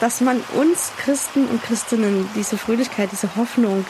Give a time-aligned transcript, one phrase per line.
[0.00, 3.84] dass man uns Christen und Christinnen diese Fröhlichkeit, diese Hoffnung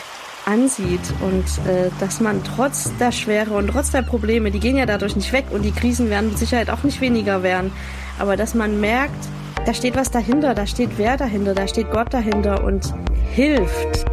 [0.47, 4.87] ansieht und äh, dass man trotz der Schwere und trotz der Probleme, die gehen ja
[4.87, 7.71] dadurch nicht weg und die Krisen werden mit Sicherheit auch nicht weniger werden,
[8.19, 9.29] aber dass man merkt,
[9.67, 12.95] da steht was dahinter, da steht wer dahinter, da steht Gott dahinter und
[13.35, 14.08] hilft.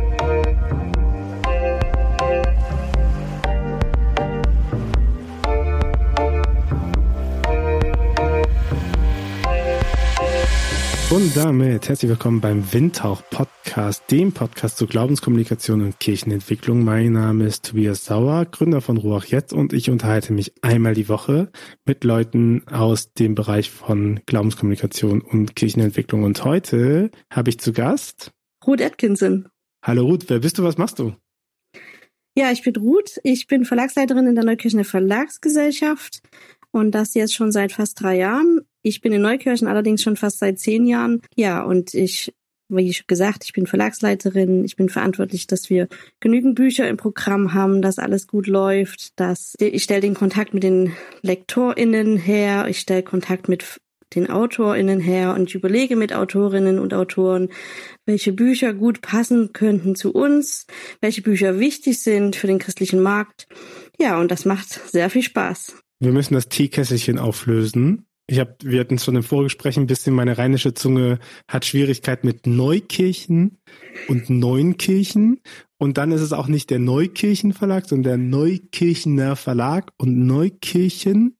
[11.11, 16.83] Und damit herzlich willkommen beim Windhauch Podcast, dem Podcast zur Glaubenskommunikation und Kirchenentwicklung.
[16.83, 21.07] Mein Name ist Tobias Sauer, Gründer von Ruach Jetzt und ich unterhalte mich einmal die
[21.07, 21.51] Woche
[21.85, 26.23] mit Leuten aus dem Bereich von Glaubenskommunikation und Kirchenentwicklung.
[26.23, 28.31] Und heute habe ich zu Gast
[28.65, 29.47] Ruth Atkinson.
[29.83, 31.13] Hallo Ruth, wer bist du, was machst du?
[32.35, 33.19] Ja, ich bin Ruth.
[33.23, 36.23] Ich bin Verlagsleiterin in der Neukirchener Verlagsgesellschaft
[36.71, 38.61] und das jetzt schon seit fast drei Jahren.
[38.85, 41.23] Ich bin in Neukirchen allerdings schon fast seit zehn Jahren.
[41.35, 42.31] Ja, und ich,
[42.69, 44.63] wie gesagt, ich bin Verlagsleiterin.
[44.63, 45.87] Ich bin verantwortlich, dass wir
[46.19, 50.61] genügend Bücher im Programm haben, dass alles gut läuft, dass ich stelle den Kontakt mit
[50.61, 53.81] den LektorInnen her, ich stelle Kontakt mit
[54.13, 57.49] den AutorInnen her und ich überlege mit Autorinnen und Autoren,
[58.05, 60.67] welche Bücher gut passen könnten zu uns,
[61.01, 63.47] welche Bücher wichtig sind für den christlichen Markt.
[63.99, 65.75] Ja, und das macht sehr viel Spaß.
[65.99, 68.05] Wir müssen das Teekesselchen auflösen.
[68.27, 72.47] Ich habe, wir hatten schon im Vorgespräch ein bisschen, meine rheinische Zunge hat Schwierigkeit mit
[72.47, 73.59] Neukirchen
[74.07, 75.41] und Neunkirchen.
[75.77, 79.91] Und dann ist es auch nicht der Neukirchen Verlag, sondern der Neukirchener Verlag.
[79.97, 81.37] Und Neukirchen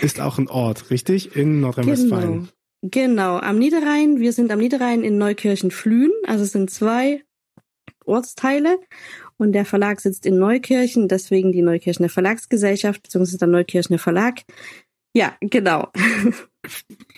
[0.00, 1.36] ist auch ein Ort, richtig?
[1.36, 2.48] In Nordrhein-Westfalen.
[2.80, 2.90] Genau.
[2.90, 4.18] genau, am Niederrhein.
[4.20, 6.12] Wir sind am Niederrhein in Neukirchen-Flühen.
[6.26, 7.22] Also es sind zwei
[8.06, 8.78] Ortsteile.
[9.36, 14.42] Und der Verlag sitzt in Neukirchen, deswegen die Neukirchener Verlagsgesellschaft, beziehungsweise der Neukirchener Verlag.
[15.14, 15.90] Ja, genau.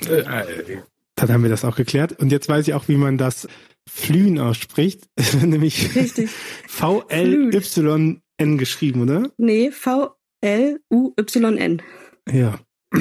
[0.06, 0.78] Äh,
[1.14, 2.18] dann haben wir das auch geklärt.
[2.18, 3.46] Und jetzt weiß ich auch, wie man das
[3.88, 5.08] Flühen ausspricht.
[5.42, 5.88] Nämlich
[6.68, 9.30] V-L-Y-N geschrieben, oder?
[9.36, 10.82] Nee, V-L-U-Y-N.
[12.30, 12.58] Ja.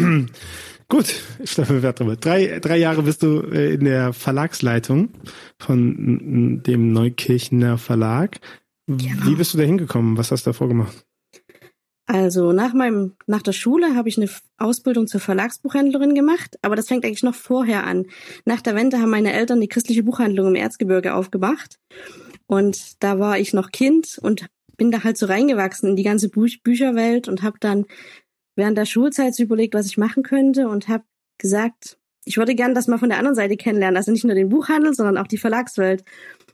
[0.90, 2.18] Gut, Stefan Wertrube.
[2.18, 5.10] Drei, drei Jahre bist du äh, in der Verlagsleitung
[5.58, 8.40] von dem Neukirchener Verlag.
[8.86, 9.26] Genau.
[9.26, 10.18] Wie bist du da hingekommen?
[10.18, 11.06] Was hast du davor gemacht?
[12.06, 16.90] Also nach meinem, nach der Schule habe ich eine Ausbildung zur Verlagsbuchhändlerin gemacht, aber das
[16.90, 18.08] fängt eigentlich noch vorher an.
[18.44, 21.80] Nach der Wende haben meine Eltern die christliche Buchhandlung im Erzgebirge aufgemacht
[22.46, 26.30] und da war ich noch Kind und bin da halt so reingewachsen in die ganze
[26.30, 27.86] Buch Bücherwelt und habe dann
[28.56, 31.04] während der Schulzeit so überlegt, was ich machen könnte und habe
[31.38, 34.50] gesagt, ich würde gern das mal von der anderen Seite kennenlernen, also nicht nur den
[34.50, 36.04] Buchhandel, sondern auch die Verlagswelt.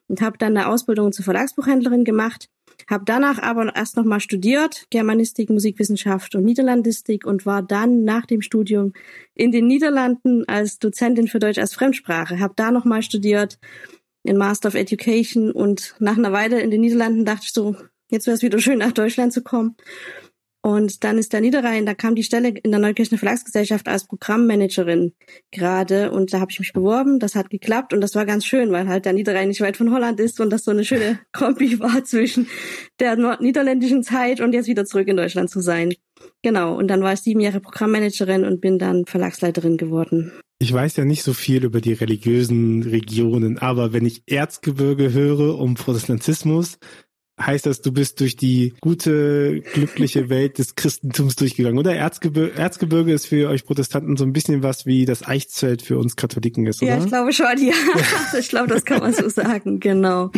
[0.07, 2.49] Und habe dann eine Ausbildung zur Verlagsbuchhändlerin gemacht
[2.87, 8.41] habe danach aber erst nochmal studiert, Germanistik, Musikwissenschaft und Niederlandistik und war dann nach dem
[8.41, 8.93] Studium
[9.35, 12.39] in den Niederlanden als Dozentin für Deutsch als Fremdsprache.
[12.39, 13.59] Habe da nochmal studiert
[14.23, 17.75] in Master of Education und nach einer Weile in den Niederlanden dachte ich so,
[18.09, 19.75] jetzt wäre es wieder schön nach Deutschland zu kommen
[20.61, 25.13] und dann ist der Niederrhein, da kam die Stelle in der Neukirchener Verlagsgesellschaft als Programmmanagerin
[25.51, 28.71] gerade und da habe ich mich beworben, das hat geklappt und das war ganz schön,
[28.71, 31.79] weil halt der Niederrhein nicht weit von Holland ist und das so eine schöne Kombi
[31.79, 32.47] war zwischen
[32.99, 35.93] der niederländischen Zeit und jetzt wieder zurück in Deutschland zu sein.
[36.41, 40.33] Genau, und dann war ich sieben Jahre Programmmanagerin und bin dann Verlagsleiterin geworden.
[40.61, 45.57] Ich weiß ja nicht so viel über die religiösen Regionen, aber wenn ich Erzgebirge höre
[45.57, 46.77] um Protestantismus,
[47.39, 51.95] heißt das, du bist durch die gute, glückliche Welt des Christentums durchgegangen, oder?
[51.95, 56.15] Erzgebirge, Erzgebirge ist für euch Protestanten so ein bisschen was wie das Eichzelt für uns
[56.15, 56.97] Katholiken ist, oder?
[56.97, 57.73] Ja, ich glaube schon, ja.
[58.39, 60.31] ich glaube, das kann man so sagen, genau.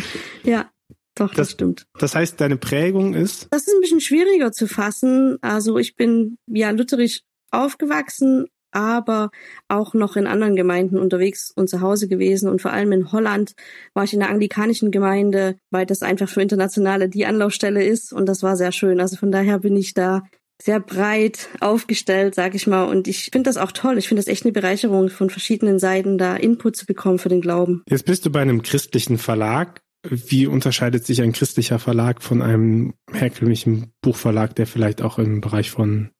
[0.44, 0.70] Ja.
[1.14, 1.86] Doch, das, das, stimmt.
[1.98, 3.48] Das heißt, deine Prägung ist?
[3.50, 5.36] Das ist ein bisschen schwieriger zu fassen.
[5.42, 7.20] Also ich bin ja lutherisch
[7.50, 9.30] aufgewachsen, aber
[9.68, 12.48] auch noch in anderen Gemeinden unterwegs und zu Hause gewesen.
[12.48, 13.52] Und vor allem in Holland
[13.94, 18.12] war ich in der anglikanischen Gemeinde, weil das einfach für Internationale die Anlaufstelle ist.
[18.12, 19.00] Und das war sehr schön.
[19.00, 20.22] Also von daher bin ich da
[20.62, 22.84] sehr breit aufgestellt, sag ich mal.
[22.84, 23.98] Und ich finde das auch toll.
[23.98, 27.40] Ich finde das echt eine Bereicherung, von verschiedenen Seiten da Input zu bekommen für den
[27.40, 27.82] Glauben.
[27.88, 29.80] Jetzt bist du bei einem christlichen Verlag.
[30.08, 35.70] Wie unterscheidet sich ein christlicher Verlag von einem herkömmlichen Buchverlag, der vielleicht auch im Bereich
[35.70, 36.10] von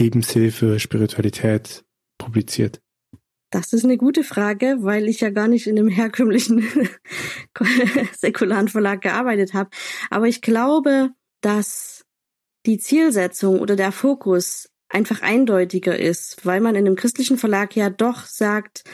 [0.00, 1.84] Lebenshilfe, Spiritualität
[2.18, 2.80] publiziert?
[3.50, 6.68] Das ist eine gute Frage, weil ich ja gar nicht in einem herkömmlichen
[8.16, 9.70] säkularen Verlag gearbeitet habe.
[10.08, 11.10] Aber ich glaube,
[11.40, 12.04] dass
[12.66, 17.90] die Zielsetzung oder der Fokus einfach eindeutiger ist, weil man in einem christlichen Verlag ja
[17.90, 18.84] doch sagt,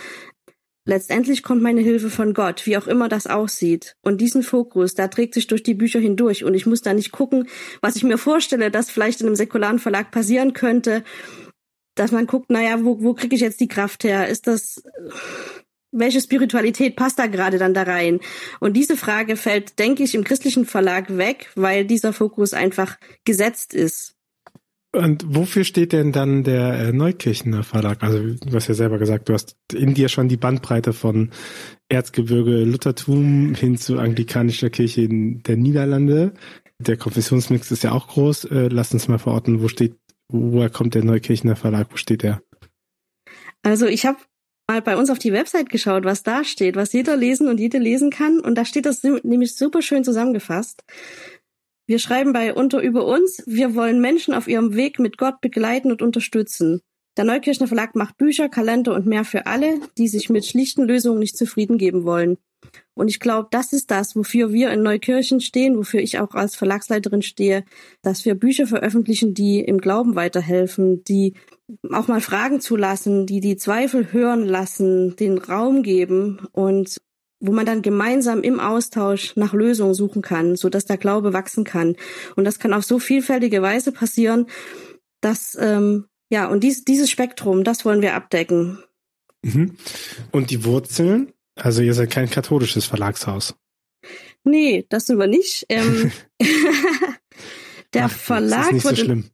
[0.86, 3.96] letztendlich kommt meine Hilfe von Gott, wie auch immer das aussieht.
[4.00, 6.44] Und diesen Fokus, da trägt sich durch die Bücher hindurch.
[6.44, 7.48] Und ich muss da nicht gucken,
[7.82, 11.04] was ich mir vorstelle, dass vielleicht in einem säkularen Verlag passieren könnte
[11.98, 14.28] dass man guckt, naja, wo, wo kriege ich jetzt die Kraft her?
[14.28, 14.82] Ist das
[15.92, 18.20] welche Spiritualität passt da gerade dann da rein?
[18.60, 23.74] Und diese Frage fällt, denke ich, im christlichen Verlag weg, weil dieser Fokus einfach gesetzt
[23.74, 24.15] ist.
[24.96, 28.02] Und wofür steht denn dann der äh, Neukirchener Verlag?
[28.02, 31.30] Also du hast ja selber gesagt, du hast in dir schon die Bandbreite von
[31.90, 36.32] Erzgebirge Luthertum hin zu anglikanischer Kirche in der Niederlande.
[36.78, 38.46] Der Konfessionsmix ist ja auch groß.
[38.46, 39.96] Äh, lass uns mal verorten, wo steht,
[40.32, 41.88] woher kommt der Neukirchener Verlag?
[41.90, 42.40] Wo steht der?
[43.62, 44.18] Also ich habe
[44.66, 47.78] mal bei uns auf die Website geschaut, was da steht, was jeder lesen und jede
[47.78, 48.40] lesen kann.
[48.40, 50.84] Und da steht das nämlich super schön zusammengefasst.
[51.86, 55.92] Wir schreiben bei Unter über uns, wir wollen Menschen auf ihrem Weg mit Gott begleiten
[55.92, 56.80] und unterstützen.
[57.16, 61.20] Der Neukirchner Verlag macht Bücher, Kalender und mehr für alle, die sich mit schlichten Lösungen
[61.20, 62.38] nicht zufrieden geben wollen.
[62.94, 66.56] Und ich glaube, das ist das, wofür wir in Neukirchen stehen, wofür ich auch als
[66.56, 67.64] Verlagsleiterin stehe,
[68.02, 71.34] dass wir Bücher veröffentlichen, die im Glauben weiterhelfen, die
[71.92, 76.98] auch mal Fragen zulassen, die die Zweifel hören lassen, den Raum geben und
[77.46, 81.64] wo man dann gemeinsam im Austausch nach Lösungen suchen kann, so dass der Glaube wachsen
[81.64, 81.96] kann.
[82.36, 84.46] Und das kann auf so vielfältige Weise passieren,
[85.20, 88.78] dass ähm, ja und dies, dieses Spektrum, das wollen wir abdecken.
[89.42, 89.76] Mhm.
[90.32, 91.32] Und die Wurzeln?
[91.54, 93.54] Also ihr seid kein katholisches Verlagshaus.
[94.44, 95.66] Nee, das sind wir nicht.
[95.68, 96.12] Ähm,
[97.94, 99.30] der Ach, Verlag so wurde, schlimm.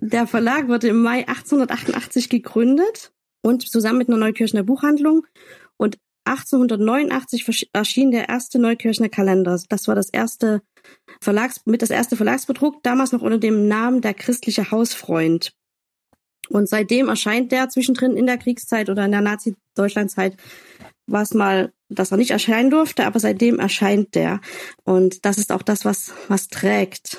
[0.00, 3.12] der Verlag wurde im Mai 1888 gegründet
[3.42, 5.26] und zusammen mit einer Neukirchner Buchhandlung
[5.76, 9.60] und 1889 erschien der erste Neukirchner Kalender.
[9.68, 10.62] Das war das erste
[11.20, 15.52] Verlags, mit das erste Verlagsbedruck, damals noch unter dem Namen der christliche Hausfreund.
[16.48, 20.36] Und seitdem erscheint der zwischendrin in der Kriegszeit oder in der Nazi-Deutschland-Zeit
[21.06, 24.40] war es mal, dass er nicht erscheinen durfte, aber seitdem erscheint der.
[24.84, 27.18] Und das ist auch das, was, was trägt.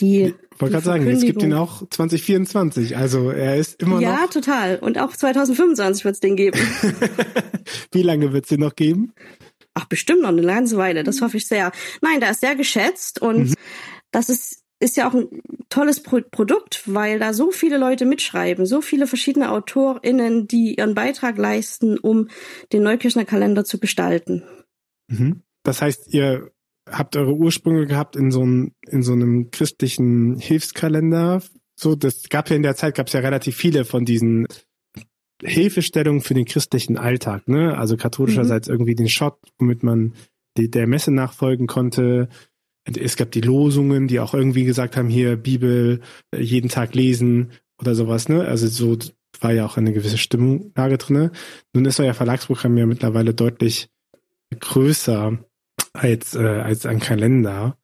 [0.00, 2.96] Die, ich wollte gerade sagen, es gibt ihn auch 2024.
[2.96, 4.20] Also er ist immer ja, noch.
[4.20, 4.78] Ja, total.
[4.78, 6.58] Und auch 2025 wird es den geben.
[7.92, 9.12] Wie lange wird es den noch geben?
[9.74, 11.04] Ach, bestimmt noch eine ganze Weile.
[11.04, 11.72] Das hoffe ich sehr.
[12.00, 13.54] Nein, der ist sehr geschätzt und mhm.
[14.10, 15.28] das ist ist ja auch ein
[15.70, 20.94] tolles Pro Produkt, weil da so viele Leute mitschreiben, so viele verschiedene AutorInnen, die ihren
[20.94, 22.28] Beitrag leisten, um
[22.72, 24.42] den Neukirchner Kalender zu gestalten.
[25.08, 25.42] Mhm.
[25.62, 26.50] Das heißt, ihr
[26.90, 31.42] habt eure Ursprünge gehabt in so einem, in so einem christlichen Hilfskalender.
[31.76, 34.46] So, das gab ja in der Zeit, gab es ja relativ viele von diesen
[35.42, 37.76] Hilfestellungen für den christlichen Alltag, ne?
[37.76, 38.74] Also katholischerseits mhm.
[38.74, 40.14] irgendwie den Shot, womit man
[40.56, 42.28] die, der Messe nachfolgen konnte.
[42.84, 46.00] Es gab die Losungen, die auch irgendwie gesagt haben, hier Bibel
[46.32, 48.44] äh, jeden Tag lesen oder sowas, ne?
[48.44, 48.96] Also so
[49.40, 51.32] war ja auch eine gewisse Stimmungslage drinne.
[51.72, 53.88] Nun ist euer Verlagsprogramm ja mittlerweile deutlich
[54.58, 55.38] größer
[55.94, 57.78] als, äh, als ein Kalender.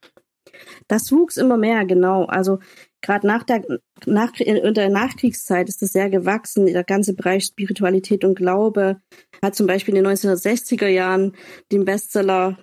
[0.89, 2.25] Das wuchs immer mehr, genau.
[2.25, 2.59] Also
[3.01, 3.65] gerade nach der,
[4.05, 6.67] nach, in der Nachkriegszeit ist das sehr gewachsen.
[6.67, 9.01] Der ganze Bereich Spiritualität und Glaube
[9.43, 11.35] hat zum Beispiel in den 1960er Jahren
[11.73, 12.59] den Bestseller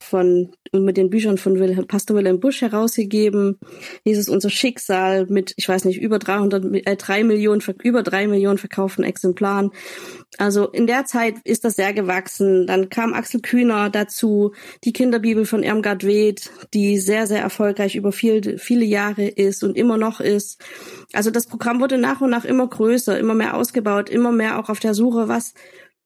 [0.00, 3.58] von mit den Büchern von Wilhelm, Pastor Wilhelm Busch herausgegeben.
[4.04, 8.58] Jesus unser Schicksal mit, ich weiß nicht, über 300, äh, 3 Millionen, über drei Millionen
[8.58, 9.70] verkauften Exemplaren.
[10.36, 12.66] Also in der Zeit ist das sehr gewachsen.
[12.66, 14.52] Dann kam Axel Kühner dazu,
[14.84, 19.76] die Kinderbibel von Irmgard Weth, die sehr, sehr erfolgreich über viel, viele Jahre ist und
[19.76, 20.60] immer noch ist.
[21.12, 24.68] Also das Programm wurde nach und nach immer größer, immer mehr ausgebaut, immer mehr auch
[24.68, 25.54] auf der Suche, was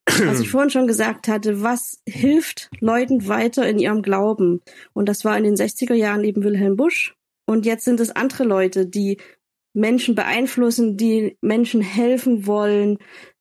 [0.06, 4.60] was ich vorhin schon gesagt hatte, was hilft Leuten weiter in ihrem Glauben?
[4.92, 7.14] Und das war in den 60er Jahren eben Wilhelm Busch.
[7.46, 9.18] Und jetzt sind es andere Leute, die
[9.74, 12.98] Menschen beeinflussen, die Menschen helfen wollen,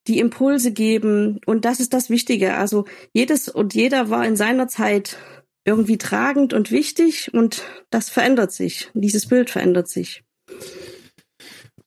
[0.08, 1.40] die Impulse geben.
[1.46, 2.56] Und das ist das Wichtige.
[2.56, 5.18] Also jedes und jeder war in seiner Zeit
[5.66, 8.90] irgendwie tragend und wichtig und das verändert sich.
[8.94, 10.24] Dieses Bild verändert sich.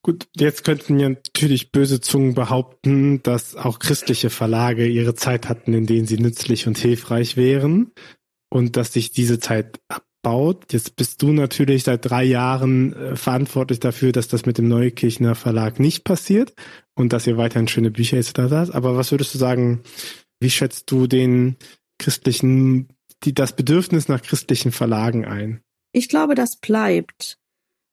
[0.05, 5.73] Gut, jetzt könnten ja natürlich böse Zungen behaupten, dass auch christliche Verlage ihre Zeit hatten,
[5.73, 7.91] in denen sie nützlich und hilfreich wären
[8.51, 10.71] und dass sich diese Zeit abbaut.
[10.71, 15.33] Jetzt bist du natürlich seit drei Jahren äh, verantwortlich dafür, dass das mit dem Neukirchner
[15.33, 16.53] Verlag nicht passiert
[16.93, 18.33] und dass ihr weiterhin schöne Bücher etc.
[18.51, 18.75] habt.
[18.75, 19.81] Aber was würdest du sagen,
[20.39, 21.55] wie schätzt du den
[21.97, 22.89] christlichen,
[23.23, 25.61] die, das Bedürfnis nach christlichen Verlagen ein?
[25.93, 27.39] Ich glaube, das bleibt,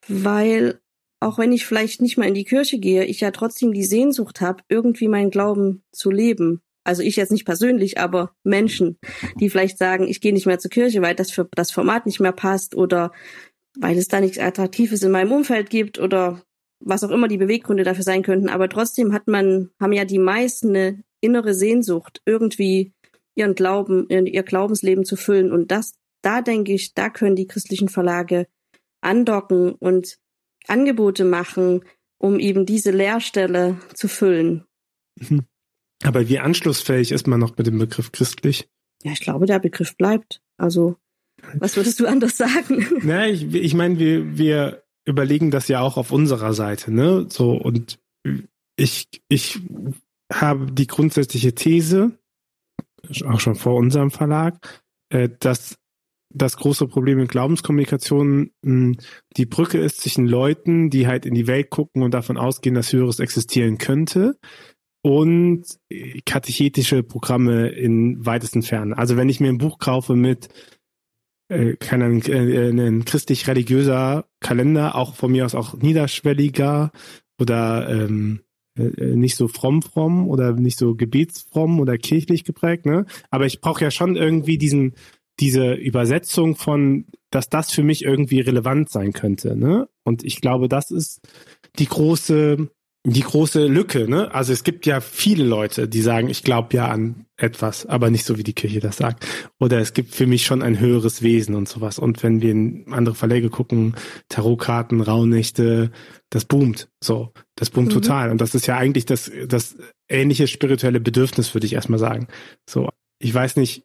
[0.08, 0.81] weil
[1.22, 4.40] auch wenn ich vielleicht nicht mal in die Kirche gehe, ich ja trotzdem die Sehnsucht
[4.40, 6.60] habe, irgendwie meinen Glauben zu leben.
[6.84, 8.98] Also ich jetzt nicht persönlich, aber Menschen,
[9.38, 12.18] die vielleicht sagen, ich gehe nicht mehr zur Kirche, weil das für das Format nicht
[12.18, 13.12] mehr passt oder
[13.78, 16.42] weil es da nichts Attraktives in meinem Umfeld gibt oder
[16.80, 18.48] was auch immer die Beweggründe dafür sein könnten.
[18.48, 22.92] Aber trotzdem hat man, haben ja die meisten eine innere Sehnsucht, irgendwie
[23.36, 25.52] ihren Glauben, ihr Glaubensleben zu füllen.
[25.52, 28.48] Und das, da denke ich, da können die christlichen Verlage
[29.00, 30.18] andocken und
[30.68, 31.82] Angebote machen,
[32.18, 34.64] um eben diese Leerstelle zu füllen.
[35.18, 35.42] Mhm.
[36.02, 38.68] Aber wie anschlussfähig ist man noch mit dem Begriff christlich?
[39.02, 40.42] Ja, ich glaube, der Begriff bleibt.
[40.56, 40.96] Also,
[41.58, 42.86] was würdest du anders sagen?
[43.02, 47.26] Na, ich, ich meine, wir, wir überlegen das ja auch auf unserer Seite, ne?
[47.28, 47.98] So, und
[48.76, 49.60] ich, ich
[50.32, 52.18] habe die grundsätzliche These,
[53.26, 55.76] auch schon vor unserem Verlag, äh, dass
[56.34, 58.96] das große Problem in Glaubenskommunikation hm,
[59.36, 62.92] die Brücke ist zwischen Leuten, die halt in die Welt gucken und davon ausgehen, dass
[62.92, 64.38] Höheres existieren könnte
[65.02, 65.64] und
[66.24, 68.94] katechetische Programme in weitesten Fernen.
[68.94, 70.48] Also wenn ich mir ein Buch kaufe mit
[71.48, 76.92] äh, keine Ahnung, äh, ein christlich-religiöser Kalender, auch von mir aus auch niederschwelliger
[77.38, 78.40] oder ähm,
[78.78, 83.04] äh, nicht so fromm fromm oder nicht so gebetsfromm oder kirchlich geprägt, ne?
[83.30, 84.94] Aber ich brauche ja schon irgendwie diesen
[85.42, 89.88] diese Übersetzung von, dass das für mich irgendwie relevant sein könnte, ne?
[90.04, 91.20] Und ich glaube, das ist
[91.80, 92.68] die große
[93.04, 94.32] die große Lücke, ne?
[94.32, 98.24] Also es gibt ja viele Leute, die sagen, ich glaube ja an etwas, aber nicht
[98.24, 99.26] so wie die Kirche das sagt.
[99.58, 101.98] Oder es gibt für mich schon ein höheres Wesen und sowas.
[101.98, 103.96] Und wenn wir in andere Verläge gucken,
[104.28, 105.90] Tarotkarten, Rauhnächte,
[106.30, 106.90] das boomt.
[107.02, 107.94] So, das boomt mhm.
[107.94, 108.30] total.
[108.30, 109.76] Und das ist ja eigentlich das, das
[110.08, 112.28] ähnliche spirituelle Bedürfnis, würde ich erstmal sagen.
[112.70, 113.82] So, ich weiß nicht,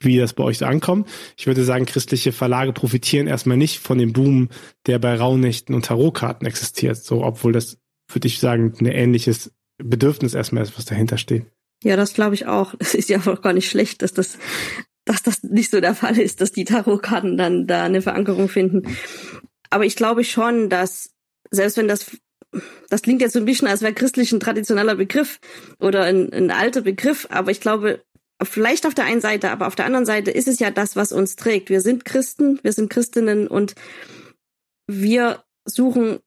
[0.00, 1.08] wie das bei euch so ankommt.
[1.36, 4.48] Ich würde sagen, christliche Verlage profitieren erstmal nicht von dem Boom,
[4.86, 6.96] der bei Rauhnächten und Tarotkarten existiert.
[6.96, 7.78] So, obwohl das
[8.10, 11.46] würde ich sagen, ein ähnliches Bedürfnis erstmal ist, was dahinter steht.
[11.84, 12.74] Ja, das glaube ich auch.
[12.78, 14.38] Es ist ja auch gar nicht schlecht, dass das,
[15.04, 18.82] dass das nicht so der Fall ist, dass die Tarotkarten dann da eine Verankerung finden.
[19.70, 21.10] Aber ich glaube schon, dass
[21.50, 22.10] selbst wenn das,
[22.88, 25.38] das klingt jetzt so ein bisschen, als wäre christlich ein traditioneller Begriff
[25.78, 28.02] oder ein, ein alter Begriff, aber ich glaube,
[28.42, 31.12] vielleicht auf der einen Seite, aber auf der anderen Seite ist es ja das, was
[31.12, 31.70] uns trägt.
[31.70, 33.74] Wir sind Christen, wir sind Christinnen und
[34.86, 36.18] wir suchen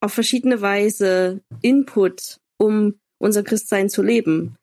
[0.00, 4.56] auf verschiedene Weise Input, um unser Christsein zu leben.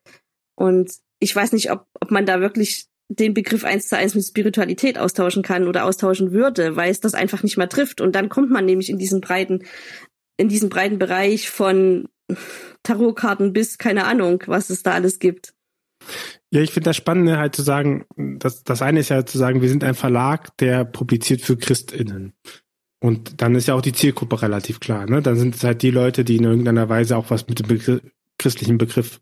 [0.58, 4.24] Und ich weiß nicht, ob, ob man da wirklich den Begriff eins zu eins mit
[4.24, 8.00] Spiritualität austauschen kann oder austauschen würde, weil es das einfach nicht mehr trifft.
[8.00, 9.64] Und dann kommt man nämlich in diesen breiten,
[10.38, 12.08] in diesen breiten Bereich von
[12.82, 15.55] Tarotkarten bis keine Ahnung, was es da alles gibt.
[16.50, 19.62] Ja, ich finde das Spannende halt zu sagen, das, das eine ist ja zu sagen,
[19.62, 22.32] wir sind ein Verlag, der publiziert für ChristInnen.
[23.00, 25.06] Und dann ist ja auch die Zielgruppe relativ klar.
[25.06, 25.22] Ne?
[25.22, 28.00] Dann sind es halt die Leute, die in irgendeiner Weise auch was mit dem Begriff,
[28.38, 29.20] christlichen Begriff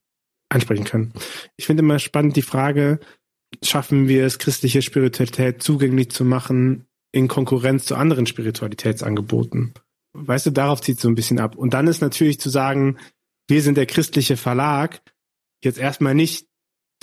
[0.49, 1.13] ansprechen können.
[1.57, 3.01] Ich finde immer spannend die Frage,
[3.63, 9.75] schaffen wir es, christliche Spiritualität zugänglich zu machen in Konkurrenz zu anderen Spiritualitätsangeboten?
[10.13, 11.57] Weißt du, darauf zieht es so ein bisschen ab.
[11.57, 12.99] Und dann ist natürlich zu sagen,
[13.49, 15.01] wir sind der christliche Verlag,
[15.63, 16.47] jetzt erstmal nicht,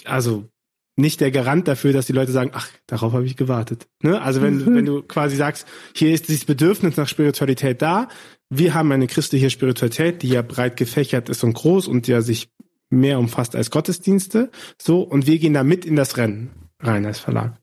[0.06, 0.50] also
[0.98, 3.88] nicht der Garant dafür, dass die Leute sagen, ach, darauf habe ich gewartet.
[4.02, 4.22] Ne?
[4.22, 4.76] Also wenn, mhm.
[4.76, 8.10] wenn du quasi sagst, hier ist dieses Bedürfnis nach Spiritualität da,
[8.50, 12.50] wir haben eine christliche Spiritualität, die ja breit gefächert ist und groß und ja sich
[12.90, 17.20] mehr umfasst als Gottesdienste, so, und wir gehen da mit in das Rennen rein als
[17.20, 17.58] Verlag.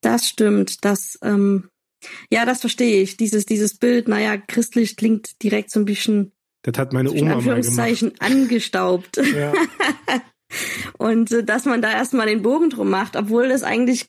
[0.00, 1.68] Das stimmt, das, ähm,
[2.30, 3.16] ja, das verstehe ich.
[3.16, 7.60] Dieses, dieses Bild, naja, christlich klingt direkt so ein bisschen das hat meine Oma mal
[7.60, 8.14] gemacht.
[8.20, 9.16] angestaubt.
[9.16, 9.52] Ja.
[10.98, 14.08] Und äh, dass man da erstmal den Bogen drum macht, obwohl es eigentlich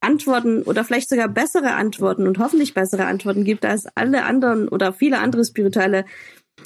[0.00, 4.92] Antworten oder vielleicht sogar bessere Antworten und hoffentlich bessere Antworten gibt als alle anderen oder
[4.92, 6.04] viele andere spirituelle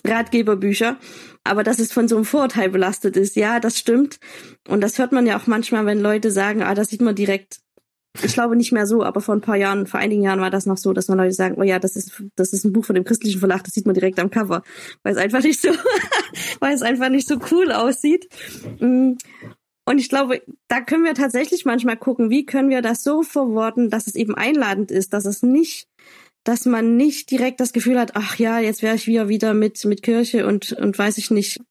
[0.04, 0.96] Ratgeberbücher.
[1.44, 4.18] Aber dass es von so einem Vorurteil belastet ist, ja, das stimmt.
[4.68, 7.60] Und das hört man ja auch manchmal, wenn Leute sagen, ah, das sieht man direkt
[8.22, 10.66] ich glaube nicht mehr so, aber vor ein paar Jahren, vor einigen Jahren war das
[10.66, 12.94] noch so, dass man Leute sagen, oh ja, das ist, das ist ein Buch von
[12.94, 14.62] dem christlichen Verlag, das sieht man direkt am Cover,
[15.02, 15.70] weil es einfach nicht so,
[16.60, 18.28] weil es einfach nicht so cool aussieht.
[18.80, 19.12] Mm.
[19.84, 23.88] Und ich glaube, da können wir tatsächlich manchmal gucken, wie können wir das so verworten,
[23.88, 25.88] dass es eben einladend ist, dass es nicht,
[26.44, 29.82] dass man nicht direkt das Gefühl hat, ach ja, jetzt wäre ich wieder wieder mit,
[29.86, 31.62] mit Kirche und, und weiß ich nicht,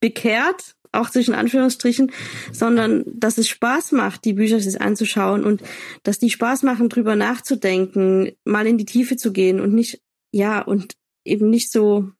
[0.00, 2.12] bekehrt, auch zwischen Anführungsstrichen,
[2.52, 5.62] sondern dass es Spaß macht, die Bücher sich anzuschauen und
[6.02, 10.00] dass die Spaß machen, drüber nachzudenken, mal in die Tiefe zu gehen und nicht,
[10.32, 12.10] ja, und eben nicht so,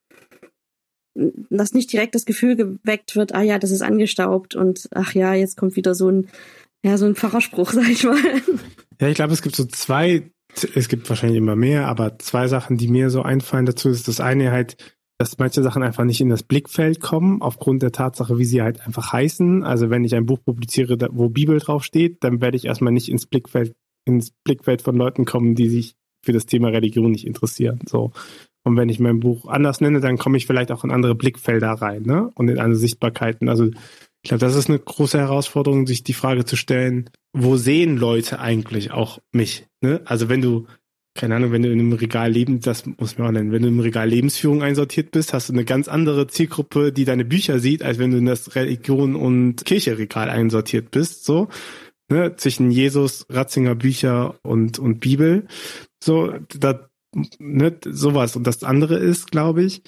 [1.50, 5.34] dass nicht direkt das Gefühl geweckt wird, ah ja, das ist angestaubt und ach ja,
[5.34, 6.28] jetzt kommt wieder so ein,
[6.84, 8.20] ja, so ein Pfarrerspruch, sag ich mal.
[9.00, 10.30] Ja, ich glaube, es gibt so zwei,
[10.74, 14.20] es gibt wahrscheinlich immer mehr, aber zwei Sachen, die mir so einfallen dazu ist das
[14.20, 14.76] eine halt,
[15.18, 18.80] dass manche Sachen einfach nicht in das Blickfeld kommen, aufgrund der Tatsache, wie sie halt
[18.86, 19.64] einfach heißen.
[19.64, 23.26] Also wenn ich ein Buch publiziere, wo Bibel draufsteht, dann werde ich erstmal nicht ins
[23.26, 27.80] Blickfeld, ins Blickfeld von Leuten kommen, die sich für das Thema Religion nicht interessieren.
[27.88, 28.12] So.
[28.64, 31.70] Und wenn ich mein Buch anders nenne, dann komme ich vielleicht auch in andere Blickfelder
[31.70, 32.30] rein, ne?
[32.34, 33.48] Und in andere Sichtbarkeiten.
[33.48, 33.70] Also
[34.22, 38.40] ich glaube, das ist eine große Herausforderung, sich die Frage zu stellen, wo sehen Leute
[38.40, 39.66] eigentlich auch mich?
[39.80, 40.00] Ne?
[40.04, 40.66] Also wenn du
[41.18, 43.68] keine Ahnung, wenn du in einem Regal leben, das muss man auch nennen, wenn du
[43.68, 47.82] im Regal Lebensführung einsortiert bist, hast du eine ganz andere Zielgruppe, die deine Bücher sieht,
[47.82, 51.48] als wenn du in das Religion und Kirche Regal einsortiert bist, so.
[52.10, 55.46] Ne, zwischen Jesus, Ratzinger Bücher und, und Bibel.
[56.02, 56.88] So, da,
[57.38, 58.36] ne, sowas.
[58.36, 59.82] Und das andere ist, glaube ich,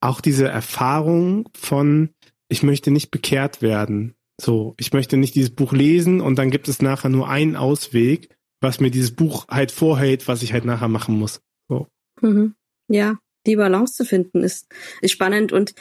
[0.00, 2.08] auch diese Erfahrung von,
[2.48, 4.14] ich möchte nicht bekehrt werden.
[4.40, 8.30] So, ich möchte nicht dieses Buch lesen und dann gibt es nachher nur einen Ausweg,
[8.60, 11.40] was mir dieses Buch halt vorhält, was ich halt nachher machen muss.
[11.68, 11.88] So.
[12.20, 12.54] Mhm.
[12.88, 14.68] Ja, die Balance zu finden ist,
[15.00, 15.74] ist spannend und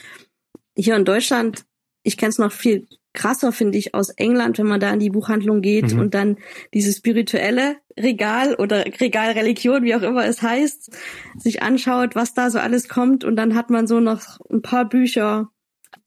[0.76, 1.66] hier in Deutschland,
[2.04, 5.10] ich kenne es noch viel krasser, finde ich, aus England, wenn man da in die
[5.10, 6.00] Buchhandlung geht mhm.
[6.00, 6.38] und dann
[6.74, 10.92] dieses spirituelle Regal oder Regalreligion, wie auch immer es heißt,
[11.38, 14.88] sich anschaut, was da so alles kommt und dann hat man so noch ein paar
[14.88, 15.50] Bücher,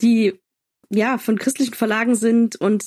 [0.01, 0.41] die
[0.91, 2.85] ja von christlichen Verlagen sind und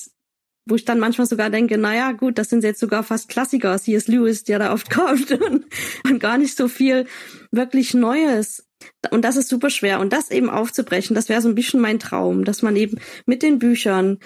[0.66, 4.08] wo ich dann manchmal sogar denke, naja, gut, das sind jetzt sogar fast Klassiker, C.S.
[4.08, 5.66] Lewis, der da oft kommt und,
[6.06, 7.06] und gar nicht so viel
[7.52, 8.68] wirklich Neues.
[9.12, 10.00] Und das ist super schwer.
[10.00, 13.44] Und das eben aufzubrechen, das wäre so ein bisschen mein Traum, dass man eben mit
[13.44, 14.20] den Büchern,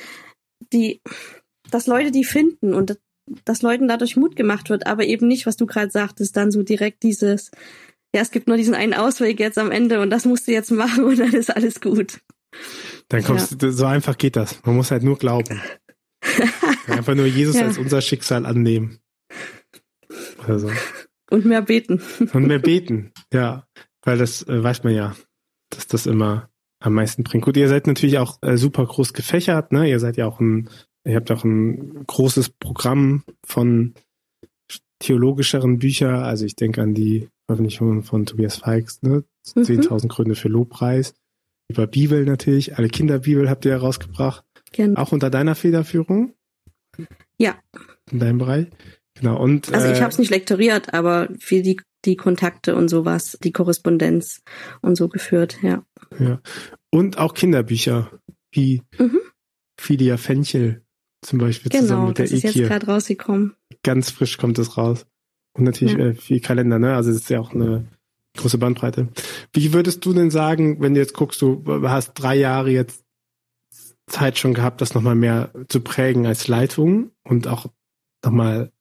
[0.74, 1.02] die,
[1.70, 2.98] dass Leute die finden und
[3.46, 6.64] dass Leuten dadurch Mut gemacht wird, aber eben nicht, was du gerade sagtest, dann so
[6.64, 7.52] direkt dieses,
[8.16, 10.72] ja, es gibt nur diesen einen Ausweg jetzt am Ende und das musst du jetzt
[10.72, 12.22] machen und dann ist alles gut.
[13.10, 13.58] Dann kommst ja.
[13.58, 14.60] du, so einfach geht das.
[14.66, 15.62] Man muss halt nur glauben.
[16.88, 17.66] Einfach nur Jesus ja.
[17.66, 19.00] als unser Schicksal annehmen.
[20.48, 20.72] Also.
[21.30, 22.02] Und mehr beten.
[22.34, 23.68] Und mehr beten, ja.
[24.04, 25.16] Weil das äh, weiß man ja,
[25.70, 27.44] dass das immer am meisten bringt.
[27.46, 29.90] Gut, ihr seid natürlich auch äh, super groß gefächert, ne?
[29.90, 30.70] Ihr seid ja auch ein,
[31.06, 33.94] ihr habt auch ein großes Programm von
[35.00, 36.24] theologischeren Bücher.
[36.24, 39.24] Also ich denke an die Veröffentlichungen von Tobias Feix, ne?
[39.56, 39.62] Mhm.
[39.62, 41.14] 10.000 Gründe für Lobpreis.
[41.68, 42.78] Über Bibel natürlich.
[42.78, 44.44] Alle Kinderbibel habt ihr herausgebracht.
[44.72, 45.02] Genau.
[45.02, 46.34] Auch unter deiner Federführung?
[47.38, 47.56] Ja.
[48.12, 48.68] In deinem Bereich?
[49.16, 49.42] Genau.
[49.42, 53.38] Und, also ich äh, habe es nicht lektoriert, aber für die, die Kontakte und sowas,
[53.44, 54.42] die Korrespondenz
[54.82, 55.84] und so geführt, ja.
[56.20, 56.42] Ja.
[56.90, 58.12] Und auch Kinderbücher,
[58.52, 59.20] wie mhm.
[59.80, 60.84] Filia Fenchel
[61.22, 62.40] zum Beispiel genau, zusammen mit der Ikea.
[62.40, 63.56] Genau, das ist jetzt gerade rausgekommen.
[63.84, 65.06] Ganz frisch kommt es raus.
[65.54, 66.08] Und natürlich ja.
[66.08, 66.96] äh, viel Kalender, ne?
[66.96, 67.86] Also es ist ja auch eine
[68.38, 69.10] große Bandbreite.
[69.54, 73.04] Wie würdest du denn sagen, wenn du jetzt guckst, du hast drei Jahre jetzt
[74.10, 77.68] Zeit schon gehabt, das nochmal mehr zu prägen als Leitung und auch
[78.24, 78.72] nochmal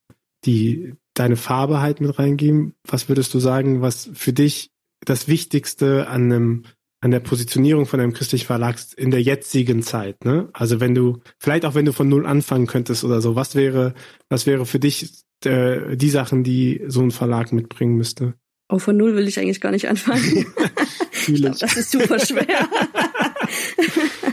[0.45, 2.75] die, deine Farbe halt mit reingeben.
[2.85, 4.71] Was würdest du sagen, was für dich
[5.05, 6.65] das Wichtigste an einem,
[7.01, 10.49] an der Positionierung von einem christlichen Verlag in der jetzigen Zeit, ne?
[10.53, 13.95] Also wenn du, vielleicht auch wenn du von Null anfangen könntest oder so, was wäre,
[14.29, 18.35] was wäre für dich äh, die Sachen, die so ein Verlag mitbringen müsste?
[18.69, 20.47] Oh, von Null will ich eigentlich gar nicht anfangen.
[21.27, 22.45] ich glaub, das ist super schwer.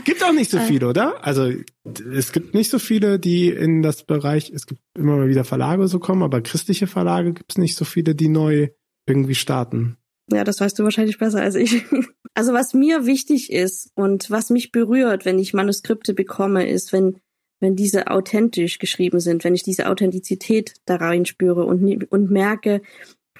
[0.06, 0.62] gibt auch nicht so äh.
[0.62, 1.22] viele, oder?
[1.24, 1.52] Also
[1.84, 5.86] es gibt nicht so viele, die in das Bereich, es gibt immer mal wieder Verlage
[5.88, 8.68] so kommen, aber christliche Verlage gibt es nicht so viele, die neu
[9.06, 9.98] irgendwie starten.
[10.32, 11.84] Ja, das weißt du wahrscheinlich besser als ich.
[12.38, 17.18] Also was mir wichtig ist und was mich berührt, wenn ich Manuskripte bekomme, ist, wenn
[17.60, 22.82] wenn diese authentisch geschrieben sind, wenn ich diese Authentizität da rein spüre und, und merke,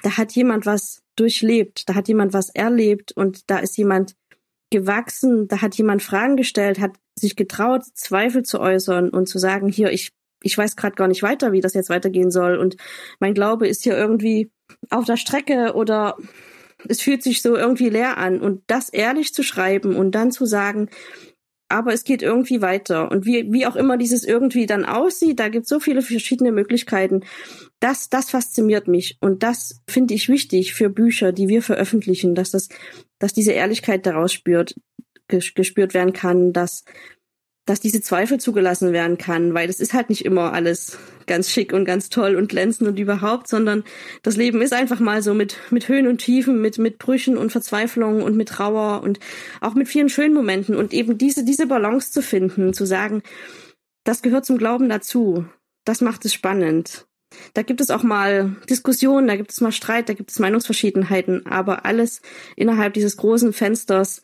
[0.01, 4.15] da hat jemand was durchlebt, da hat jemand was erlebt und da ist jemand
[4.69, 9.69] gewachsen, da hat jemand Fragen gestellt, hat sich getraut, Zweifel zu äußern und zu sagen,
[9.69, 12.57] hier, ich, ich weiß gerade gar nicht weiter, wie das jetzt weitergehen soll.
[12.57, 12.75] Und
[13.19, 14.51] mein Glaube ist hier irgendwie
[14.89, 16.17] auf der Strecke oder
[16.87, 18.41] es fühlt sich so irgendwie leer an.
[18.41, 20.89] Und das ehrlich zu schreiben und dann zu sagen,
[21.69, 23.11] aber es geht irgendwie weiter.
[23.11, 26.51] Und wie, wie auch immer dieses irgendwie dann aussieht, da gibt es so viele verschiedene
[26.51, 27.21] Möglichkeiten.
[27.79, 29.17] Das, das fasziniert mich.
[29.19, 32.69] Und das finde ich wichtig für Bücher, die wir veröffentlichen, dass das,
[33.19, 34.75] dass diese Ehrlichkeit daraus spürt,
[35.27, 36.83] gespürt werden kann, dass
[37.67, 41.73] dass diese Zweifel zugelassen werden kann, weil es ist halt nicht immer alles ganz schick
[41.73, 43.83] und ganz toll und glänzend und überhaupt, sondern
[44.23, 47.51] das Leben ist einfach mal so mit, mit Höhen und Tiefen, mit, mit Brüchen und
[47.51, 49.19] Verzweiflungen und mit Trauer und
[49.59, 53.21] auch mit vielen schönen Momenten und eben diese, diese Balance zu finden, zu sagen,
[54.05, 55.45] das gehört zum Glauben dazu.
[55.83, 57.06] Das macht es spannend.
[57.53, 61.45] Da gibt es auch mal Diskussionen, da gibt es mal Streit, da gibt es Meinungsverschiedenheiten,
[61.45, 62.21] aber alles
[62.55, 64.21] innerhalb dieses großen Fensters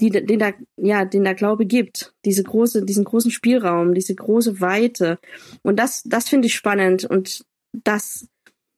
[0.00, 2.14] die, den da, ja, den da Glaube gibt.
[2.24, 5.18] Diese große, diesen großen Spielraum, diese große Weite.
[5.62, 7.04] Und das, das finde ich spannend.
[7.04, 8.26] Und das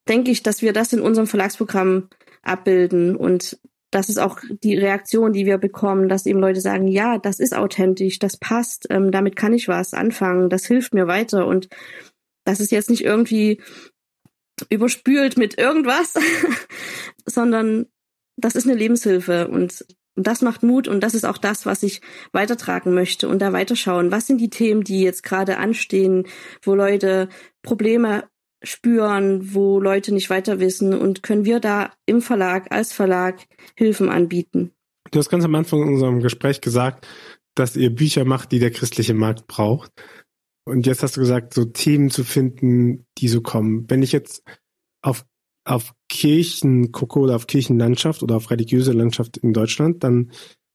[0.08, 2.08] denke ich, dass wir das in unserem Verlagsprogramm
[2.42, 3.16] abbilden.
[3.16, 3.58] Und
[3.90, 7.56] das ist auch die Reaktion, die wir bekommen, dass eben Leute sagen, ja, das ist
[7.56, 11.46] authentisch, das passt, ähm, damit kann ich was anfangen, das hilft mir weiter.
[11.46, 11.68] Und
[12.44, 13.60] das ist jetzt nicht irgendwie
[14.70, 16.14] überspült mit irgendwas,
[17.26, 17.86] sondern
[18.36, 19.84] das ist eine Lebenshilfe und
[20.16, 22.00] das macht Mut und das ist auch das, was ich
[22.32, 24.12] weitertragen möchte und da weiterschauen.
[24.12, 26.26] Was sind die Themen, die jetzt gerade anstehen,
[26.62, 27.28] wo Leute
[27.62, 28.24] Probleme
[28.62, 33.40] spüren, wo Leute nicht weiter wissen und können wir da im Verlag, als Verlag
[33.76, 34.72] Hilfen anbieten.
[35.10, 37.06] Du hast ganz am Anfang in unserem Gespräch gesagt,
[37.54, 39.92] dass ihr Bücher macht, die der christliche Markt braucht.
[40.66, 43.88] Und jetzt hast du gesagt, so Themen zu finden, die so kommen.
[43.88, 44.42] Wenn ich jetzt
[45.02, 45.26] auf,
[45.64, 50.30] auf Kirchen gucke oder auf Kirchenlandschaft oder auf religiöse Landschaft in Deutschland, dann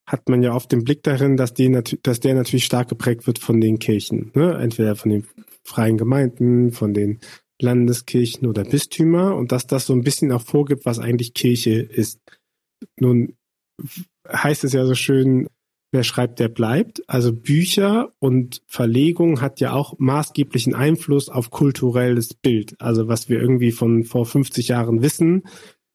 [0.08, 1.72] hat man ja oft den Blick darin, dass, die
[2.02, 4.32] dass der natürlich stark geprägt wird von den Kirchen.
[4.34, 4.56] Ne?
[4.56, 5.28] Entweder von den
[5.64, 7.20] freien Gemeinden, von den
[7.62, 12.20] Landeskirchen oder Bistümer und dass das so ein bisschen auch vorgibt, was eigentlich Kirche ist.
[13.00, 13.36] Nun
[14.28, 15.48] heißt es ja so schön,
[15.92, 17.02] wer schreibt, der bleibt.
[17.08, 22.76] Also Bücher und Verlegung hat ja auch maßgeblichen Einfluss auf kulturelles Bild.
[22.80, 25.44] Also was wir irgendwie von vor 50 Jahren wissen.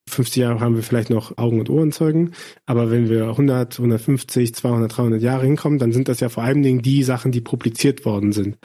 [0.09, 2.35] 50 Jahre haben wir vielleicht noch Augen- und Ohrenzeugen.
[2.67, 6.63] Aber wenn wir 100, 150, 200, 300 Jahre hinkommen, dann sind das ja vor allen
[6.63, 8.59] Dingen die Sachen, die publiziert worden sind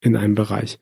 [0.00, 0.78] in einem Bereich.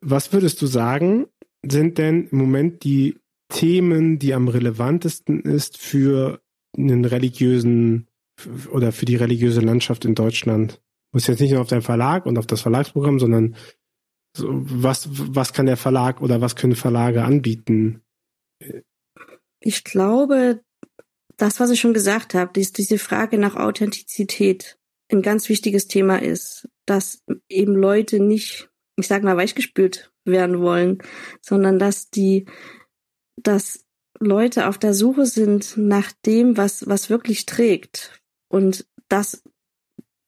[0.00, 1.26] Was würdest du sagen,
[1.66, 3.16] sind denn im Moment die
[3.48, 6.40] Themen, die am relevantesten ist für
[6.76, 8.07] einen religiösen
[8.70, 10.80] oder für die religiöse Landschaft in Deutschland?
[11.12, 13.56] Muss jetzt nicht nur auf deinen Verlag und auf das Verlagsprogramm, sondern
[14.36, 18.02] so, was, was kann der Verlag oder was können Verlage anbieten?
[19.60, 20.60] Ich glaube,
[21.36, 24.78] das, was ich schon gesagt habe, dies, diese Frage nach Authentizität
[25.10, 30.98] ein ganz wichtiges Thema ist, dass eben Leute nicht, ich sag mal, weichgespült werden wollen,
[31.40, 32.46] sondern dass die,
[33.36, 33.84] dass
[34.20, 38.20] Leute auf der Suche sind nach dem, was, was wirklich trägt.
[38.48, 39.42] Und das,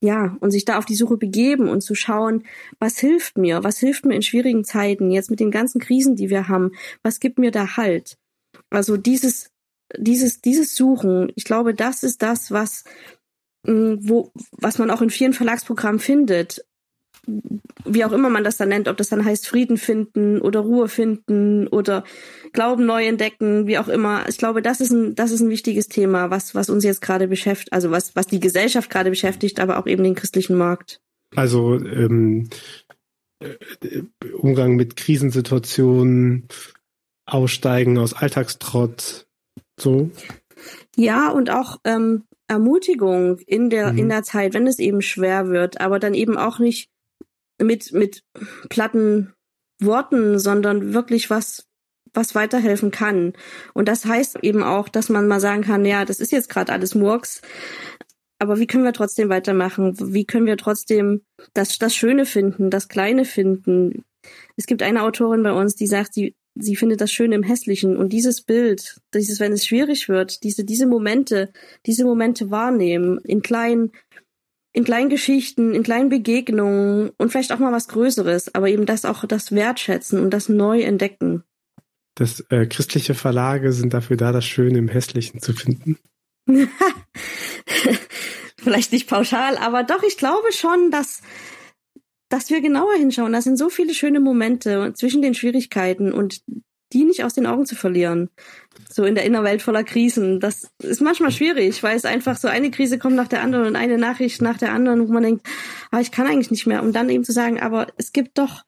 [0.01, 2.45] ja, und sich da auf die Suche begeben und zu schauen,
[2.79, 3.65] was hilft mir?
[3.65, 5.11] Was hilft mir in schwierigen Zeiten?
[5.11, 6.73] Jetzt mit den ganzen Krisen, die wir haben.
[7.03, 8.17] Was gibt mir da Halt?
[8.71, 9.51] Also dieses,
[9.97, 12.85] dieses, dieses Suchen, ich glaube, das ist das, was,
[13.67, 16.65] mm, wo, was man auch in vielen Verlagsprogrammen findet
[17.85, 20.89] wie auch immer man das dann nennt, ob das dann heißt Frieden finden oder Ruhe
[20.89, 22.05] finden oder
[22.53, 24.29] Glauben neu entdecken, wie auch immer.
[24.29, 27.29] Ich glaube, das ist ein, das ist ein wichtiges Thema, was, was uns jetzt gerade
[27.29, 31.01] beschäftigt, also was, was die Gesellschaft gerade beschäftigt, aber auch eben den christlichen Markt.
[31.35, 32.49] Also ähm,
[33.41, 34.03] äh,
[34.33, 36.49] Umgang mit Krisensituationen,
[37.27, 39.27] Aussteigen aus Alltagstrott,
[39.79, 40.11] so.
[40.97, 43.99] Ja, und auch ähm, Ermutigung in der, mhm.
[43.99, 46.91] in der Zeit, wenn es eben schwer wird, aber dann eben auch nicht
[47.61, 48.23] mit, mit
[48.69, 49.33] platten
[49.81, 51.67] Worten, sondern wirklich was,
[52.13, 53.33] was weiterhelfen kann.
[53.73, 56.73] Und das heißt eben auch, dass man mal sagen kann, ja, das ist jetzt gerade
[56.73, 57.41] alles Murks,
[58.41, 59.95] aber wie können wir trotzdem weitermachen?
[60.15, 61.21] Wie können wir trotzdem
[61.53, 64.03] das, das Schöne finden, das Kleine finden?
[64.57, 67.99] Es gibt eine Autorin bei uns, die sagt, sie, sie findet das Schöne im Hässlichen.
[67.99, 71.53] Und dieses Bild, dieses, wenn es schwierig wird, diese, diese Momente,
[71.85, 73.93] diese Momente wahrnehmen, in kleinen
[74.73, 79.05] in kleinen Geschichten, in kleinen Begegnungen und vielleicht auch mal was Größeres, aber eben das
[79.05, 81.43] auch das Wertschätzen und das neu entdecken.
[82.15, 85.99] Das äh, christliche Verlage sind dafür da, das Schöne im Hässlichen zu finden.
[88.57, 91.23] vielleicht nicht pauschal, aber doch, ich glaube schon, dass
[92.31, 93.33] dass wir genauer hinschauen.
[93.33, 96.43] Da sind so viele schöne Momente zwischen den Schwierigkeiten und
[96.93, 98.31] die nicht aus den Augen zu verlieren.
[98.89, 100.41] So in der Innerwelt voller Krisen.
[100.41, 103.77] Das ist manchmal schwierig, weil es einfach so eine Krise kommt nach der anderen und
[103.77, 105.47] eine Nachricht nach der anderen, wo man denkt,
[105.91, 106.83] ah, ich kann eigentlich nicht mehr.
[106.83, 108.65] Um dann eben zu sagen, aber es gibt doch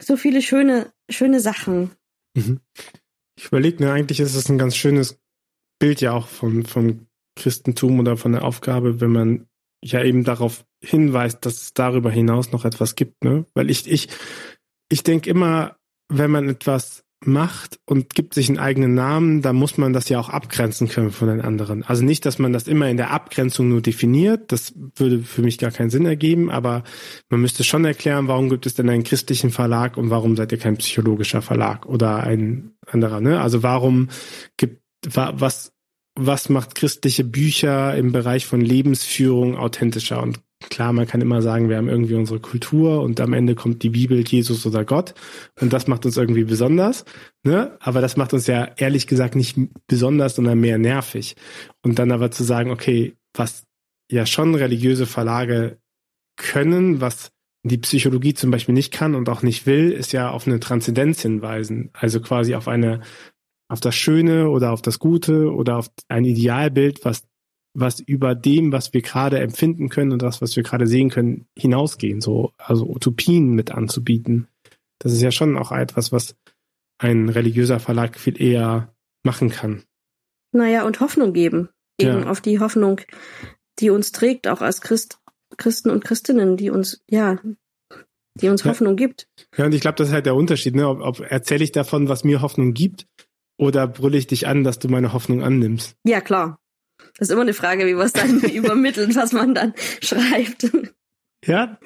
[0.00, 1.90] so viele schöne, schöne Sachen.
[2.36, 2.60] Mhm.
[3.38, 5.18] Ich überlege, ne, eigentlich ist es ein ganz schönes
[5.78, 7.06] Bild ja auch vom, vom
[7.38, 9.46] Christentum oder von der Aufgabe, wenn man
[9.84, 13.44] ja eben darauf hinweist, dass es darüber hinaus noch etwas gibt, ne?
[13.54, 14.08] Weil ich, ich,
[14.88, 15.76] ich denke immer,
[16.08, 20.20] wenn man etwas macht und gibt sich einen eigenen Namen, da muss man das ja
[20.20, 21.82] auch abgrenzen können von den anderen.
[21.82, 25.58] Also nicht, dass man das immer in der Abgrenzung nur definiert, das würde für mich
[25.58, 26.84] gar keinen Sinn ergeben, aber
[27.30, 30.58] man müsste schon erklären, warum gibt es denn einen christlichen Verlag und warum seid ihr
[30.58, 33.40] kein psychologischer Verlag oder ein anderer, ne?
[33.40, 34.08] Also warum
[34.56, 35.72] gibt was
[36.18, 41.68] was macht christliche Bücher im Bereich von Lebensführung authentischer und Klar, man kann immer sagen,
[41.68, 45.14] wir haben irgendwie unsere Kultur und am Ende kommt die Bibel, Jesus oder Gott
[45.60, 47.04] und das macht uns irgendwie besonders.
[47.44, 47.76] Ne?
[47.80, 51.36] Aber das macht uns ja ehrlich gesagt nicht besonders, sondern mehr nervig.
[51.82, 53.64] Und dann aber zu sagen, okay, was
[54.10, 55.78] ja schon religiöse Verlage
[56.36, 60.46] können, was die Psychologie zum Beispiel nicht kann und auch nicht will, ist ja auf
[60.46, 61.90] eine Transzendenz hinweisen.
[61.92, 63.00] Also quasi auf eine,
[63.68, 67.24] auf das Schöne oder auf das Gute oder auf ein Idealbild, was
[67.78, 71.46] was über dem, was wir gerade empfinden können und das, was wir gerade sehen können,
[71.56, 74.48] hinausgehen, so, also Utopien mit anzubieten.
[74.98, 76.36] Das ist ja schon auch etwas, was
[76.98, 79.82] ein religiöser Verlag viel eher machen kann.
[80.52, 81.68] Naja, und Hoffnung geben.
[81.98, 82.30] Eben ja.
[82.30, 83.00] auf die Hoffnung,
[83.78, 85.18] die uns trägt, auch als Christ,
[85.56, 87.38] Christen und Christinnen, die uns, ja,
[88.34, 89.06] die uns Hoffnung ja.
[89.06, 89.28] gibt.
[89.56, 90.74] Ja, und ich glaube, das ist halt der Unterschied.
[90.74, 90.88] Ne?
[90.88, 93.06] Ob, ob erzähle ich davon, was mir Hoffnung gibt,
[93.58, 95.96] oder brülle ich dich an, dass du meine Hoffnung annimmst?
[96.04, 96.58] Ja, klar.
[97.18, 100.70] Das ist immer eine Frage, wie man es dann übermittelt, was man dann schreibt.
[101.44, 101.78] Ja,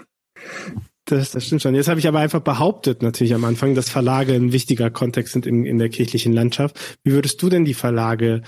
[1.05, 1.75] das, das stimmt schon.
[1.75, 5.47] Jetzt habe ich aber einfach behauptet, natürlich am Anfang, dass Verlage ein wichtiger Kontext sind
[5.47, 6.99] in, in der kirchlichen Landschaft.
[7.05, 8.43] Wie würdest du denn die Verlage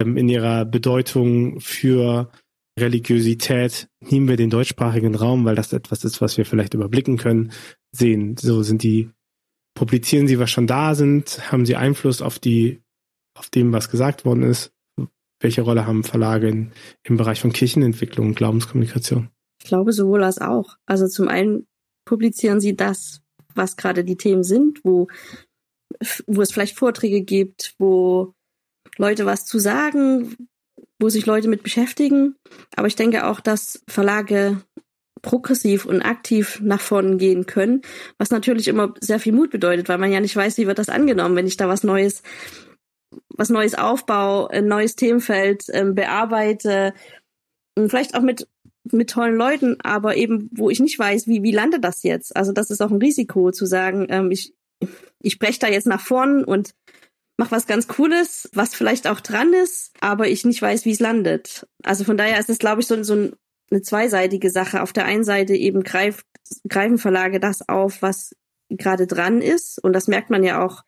[0.00, 2.30] ähm, in ihrer Bedeutung für
[2.78, 7.52] Religiosität, nehmen wir den deutschsprachigen Raum, weil das etwas ist, was wir vielleicht überblicken können,
[7.92, 8.36] sehen?
[8.36, 9.10] So sind die,
[9.74, 11.52] publizieren sie, was schon da sind?
[11.52, 12.82] Haben sie Einfluss auf die,
[13.36, 14.72] auf dem, was gesagt worden ist?
[15.40, 16.72] Welche Rolle haben Verlage in,
[17.04, 19.30] im Bereich von Kirchenentwicklung und Glaubenskommunikation?
[19.60, 20.76] Ich glaube sowohl als auch.
[20.86, 21.66] Also zum einen
[22.04, 23.20] publizieren sie das,
[23.54, 25.08] was gerade die Themen sind, wo,
[26.26, 28.34] wo es vielleicht Vorträge gibt, wo
[28.96, 30.36] Leute was zu sagen,
[30.98, 32.34] wo sich Leute mit beschäftigen.
[32.74, 34.60] Aber ich denke auch, dass Verlage
[35.22, 37.82] progressiv und aktiv nach vorne gehen können,
[38.18, 40.88] was natürlich immer sehr viel Mut bedeutet, weil man ja nicht weiß, wie wird das
[40.88, 42.22] angenommen, wenn ich da was Neues,
[43.28, 46.94] was Neues aufbaue, ein neues Themenfeld ähm, bearbeite,
[47.74, 48.48] und vielleicht auch mit
[48.92, 52.36] mit tollen Leuten, aber eben, wo ich nicht weiß, wie, wie landet das jetzt?
[52.36, 54.54] Also das ist auch ein Risiko zu sagen, ähm, ich,
[55.20, 56.74] ich spreche da jetzt nach vorn und
[57.36, 61.00] mache was ganz Cooles, was vielleicht auch dran ist, aber ich nicht weiß, wie es
[61.00, 61.66] landet.
[61.82, 63.30] Also von daher ist es, glaube ich, so, so
[63.70, 64.82] eine zweiseitige Sache.
[64.82, 66.26] Auf der einen Seite eben greift,
[66.68, 68.34] greifen Verlage das auf, was
[68.70, 69.78] gerade dran ist.
[69.82, 70.82] Und das merkt man ja auch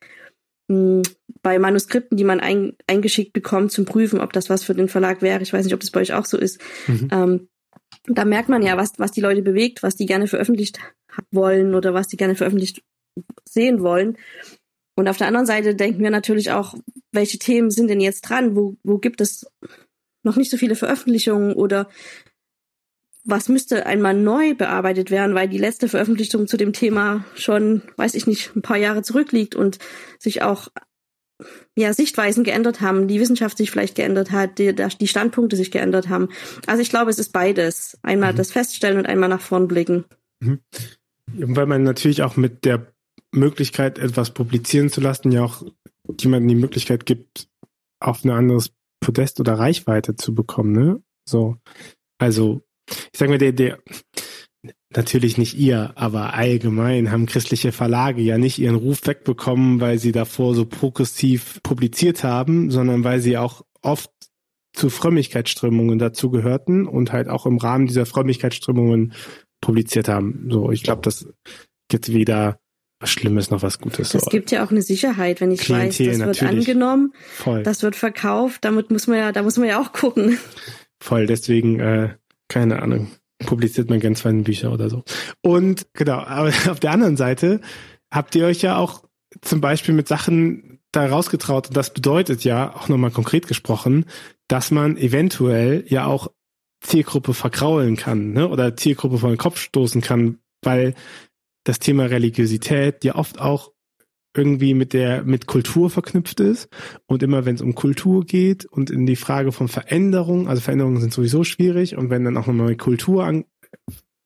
[1.43, 5.23] bei Manuskripten, die man ein, eingeschickt bekommt zum Prüfen, ob das was für den Verlag
[5.23, 5.43] wäre.
[5.43, 6.61] Ich weiß nicht, ob das bei euch auch so ist.
[6.87, 7.09] Mhm.
[7.13, 7.49] Ähm,
[8.07, 10.79] da merkt man ja, was, was die Leute bewegt, was die gerne veröffentlicht
[11.31, 12.83] wollen oder was die gerne veröffentlicht
[13.45, 14.17] sehen wollen.
[14.97, 16.75] Und auf der anderen Seite denken wir natürlich auch,
[17.13, 18.55] welche Themen sind denn jetzt dran?
[18.55, 19.47] Wo, wo gibt es
[20.23, 21.89] noch nicht so viele Veröffentlichungen oder
[23.25, 28.15] was müsste einmal neu bearbeitet werden, weil die letzte Veröffentlichung zu dem Thema schon, weiß
[28.15, 29.79] ich nicht, ein paar Jahre zurückliegt und
[30.19, 30.69] sich auch
[31.77, 36.09] ja, Sichtweisen geändert haben, die Wissenschaft sich vielleicht geändert hat, die, die Standpunkte sich geändert
[36.09, 36.29] haben.
[36.67, 37.99] Also ich glaube, es ist beides.
[38.03, 38.37] Einmal mhm.
[38.37, 40.05] das Feststellen und einmal nach vorn blicken.
[40.41, 40.61] Mhm.
[41.27, 42.93] Weil man natürlich auch mit der
[43.33, 45.63] Möglichkeit, etwas publizieren zu lassen, ja auch
[46.21, 47.49] jemandem die Möglichkeit gibt,
[48.01, 51.03] auf ein anderes Podest oder Reichweite zu bekommen, ne?
[51.25, 51.57] So.
[52.19, 53.79] Also, ich sag mal, der, der,
[54.95, 60.13] natürlich nicht ihr, aber allgemein haben christliche Verlage ja nicht ihren Ruf wegbekommen, weil sie
[60.13, 64.11] davor so progressiv publiziert haben, sondern weil sie auch oft
[64.73, 69.15] zu Frömmigkeitsströmungen dazu gehörten und halt auch im Rahmen dieser Frömmigkeitsströmungen
[69.61, 70.49] publiziert haben.
[70.51, 71.27] So, ich glaube, das
[71.89, 72.59] gibt weder
[73.01, 74.15] was Schlimmes noch was Gutes.
[74.15, 77.63] Es gibt ja auch eine Sicherheit, wenn ich Klientel, weiß, das wird angenommen, Voll.
[77.63, 80.39] das wird verkauft, damit muss man ja, da muss man ja auch gucken.
[81.03, 82.15] Voll, deswegen, äh,
[82.51, 83.09] keine Ahnung
[83.47, 85.03] publiziert man ganz feine Bücher oder so.
[85.43, 87.61] Und genau, aber auf der anderen Seite
[88.11, 89.05] habt ihr euch ja auch
[89.41, 91.69] zum Beispiel mit Sachen da rausgetraut.
[91.69, 94.07] Und das bedeutet ja, auch nochmal konkret gesprochen,
[94.49, 96.31] dass man eventuell ja auch
[96.81, 98.49] Zielgruppe verkraulen kann, ne?
[98.49, 100.95] Oder Zielgruppe vor den Kopf stoßen kann, weil
[101.65, 103.73] das Thema Religiosität ja oft auch
[104.37, 106.69] irgendwie mit der mit Kultur verknüpft ist
[107.07, 111.01] und immer wenn es um Kultur geht und in die Frage von Veränderung, also Veränderungen
[111.01, 113.45] sind sowieso schwierig und wenn dann auch eine neue Kultur an,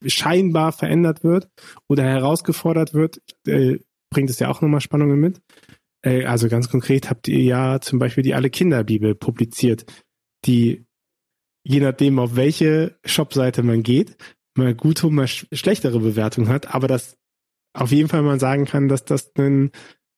[0.05, 1.49] scheinbar verändert wird
[1.89, 3.79] oder herausgefordert wird, äh,
[4.11, 5.41] bringt es ja auch nochmal Spannungen mit.
[6.03, 9.87] Äh, also ganz konkret habt ihr ja zum Beispiel die Alle Kinder Bibel publiziert,
[10.45, 10.85] die
[11.67, 14.17] je nachdem auf welche Shopseite man geht,
[14.55, 17.17] mal gute mal sch schlechtere Bewertung hat, aber das
[17.75, 19.71] auf jeden Fall mal sagen kann, dass das ein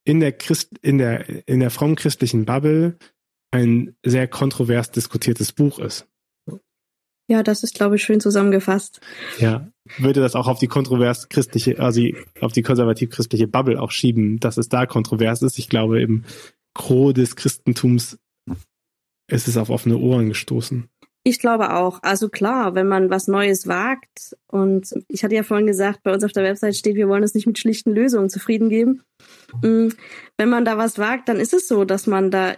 [0.05, 2.97] in der Christ, in der, in der fromm christlichen Bubble
[3.51, 6.07] ein sehr kontrovers diskutiertes Buch ist.
[7.29, 9.01] Ja, das ist, glaube ich, schön zusammengefasst.
[9.40, 12.01] Ja, würde das auch auf die kontrovers christliche, also
[12.40, 15.59] auf die konservativ christliche Bubble auch schieben, dass es da kontrovers ist.
[15.59, 16.25] Ich glaube, im
[16.73, 18.19] Gros des Christentums
[19.29, 20.88] ist es auf offene Ohren gestoßen.
[21.27, 22.05] Ich glaube auch.
[22.05, 26.23] Also klar, wenn man was Neues wagt und ich hatte ja vorhin gesagt, bei uns
[26.23, 29.03] auf der Website steht, wir wollen uns nicht mit schlichten Lösungen zufrieden geben.
[29.61, 29.89] Mm,
[30.37, 32.55] wenn man da was wagt, dann ist es so, dass man da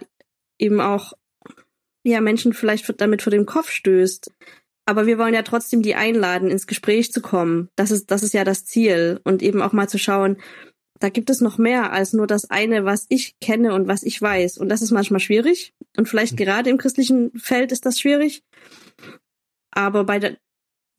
[0.59, 1.13] eben auch
[2.03, 4.31] ja Menschen vielleicht damit vor dem Kopf stößt.
[4.85, 7.69] Aber wir wollen ja trotzdem die einladen, ins Gespräch zu kommen.
[7.75, 9.19] Das ist, das ist ja das Ziel.
[9.23, 10.37] Und eben auch mal zu schauen,
[10.99, 14.21] da gibt es noch mehr als nur das eine, was ich kenne und was ich
[14.21, 14.57] weiß.
[14.57, 15.73] Und das ist manchmal schwierig.
[15.97, 16.37] Und vielleicht mhm.
[16.37, 18.43] gerade im christlichen Feld ist das schwierig.
[19.71, 20.37] Aber bei der,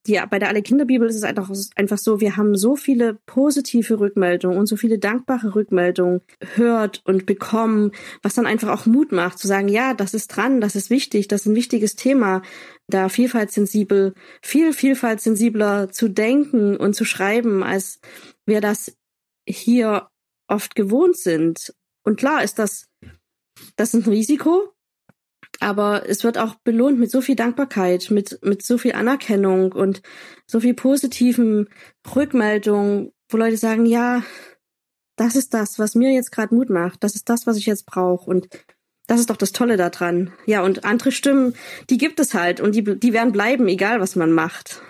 [0.07, 4.01] die, bei der Alle Kinderbibel ist es einfach, einfach so, wir haben so viele positive
[4.01, 6.23] Rückmeldungen und so viele dankbare Rückmeldungen
[6.55, 10.63] hört und bekommen, was dann einfach auch Mut macht, zu sagen, ja, das ist dran,
[10.63, 12.41] das ist wichtig, das ist ein wichtiges Thema,
[12.89, 18.01] da vielfaltssensibel, viel vielfaltssensibler zu denken und zu schreiben, als
[18.47, 18.97] wir das
[19.47, 20.09] hier
[20.49, 21.75] oft gewohnt sind.
[22.03, 22.89] Und klar ist das,
[23.77, 24.73] das ist ein Risiko,
[25.61, 30.03] aber es wird auch belohnt mit so viel Dankbarkeit, mit, mit so viel Anerkennung und
[30.47, 31.69] so viel positiven
[32.15, 34.23] Rückmeldungen, wo Leute sagen, ja,
[35.17, 37.85] das ist das, was mir jetzt gerade Mut macht, das ist das, was ich jetzt
[37.85, 38.49] brauche und
[39.07, 40.33] das ist doch das Tolle daran.
[40.47, 41.55] Ja, und andere Stimmen,
[41.91, 44.81] die gibt es halt und die, die werden bleiben, egal was man macht.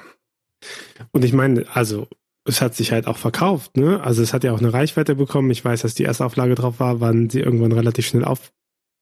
[1.10, 2.06] Und ich meine, also
[2.44, 4.02] es hat sich halt auch verkauft, ne?
[4.02, 5.50] Also es hat ja auch eine Reichweite bekommen.
[5.50, 8.52] Ich weiß, dass die erste Auflage drauf war, waren sie irgendwann relativ schnell auf,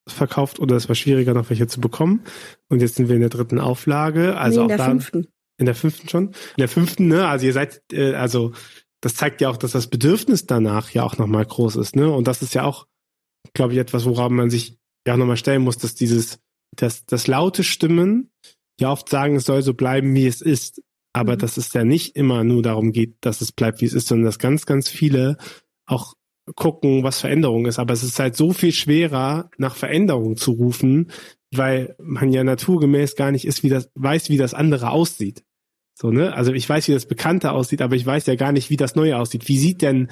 [0.07, 2.25] verkauft oder es war schwieriger, noch welche zu bekommen.
[2.69, 4.37] Und jetzt sind wir in der dritten Auflage.
[4.37, 5.29] Also nee, in auch der da, fünften.
[5.59, 6.27] In der fünften schon?
[6.29, 7.29] In der fünften, ne?
[7.29, 8.53] Also ihr seid, äh, also
[9.01, 12.11] das zeigt ja auch, dass das Bedürfnis danach ja auch nochmal groß ist, ne?
[12.11, 12.87] Und das ist ja auch,
[13.55, 16.41] glaube ich, etwas, woran man sich ja auch nochmal stellen muss, dass dieses,
[16.77, 18.31] dass, dass laute Stimmen
[18.81, 20.83] ja oft sagen, es soll so bleiben, wie es ist.
[21.19, 21.39] Aber mhm.
[21.39, 24.27] dass es ja nicht immer nur darum geht, dass es bleibt, wie es ist, sondern
[24.27, 25.37] dass ganz, ganz viele
[25.85, 26.15] auch
[26.55, 27.81] gucken, was Veränderung ist.
[27.81, 31.11] Aber es ist halt so viel schwerer, nach Veränderung zu rufen,
[31.53, 35.43] weil man ja naturgemäß gar nicht ist, wie das, weiß, wie das andere aussieht.
[35.95, 36.33] So, ne?
[36.33, 38.95] Also ich weiß, wie das Bekannte aussieht, aber ich weiß ja gar nicht, wie das
[38.95, 39.49] Neue aussieht.
[39.49, 40.09] Wie sieht denn,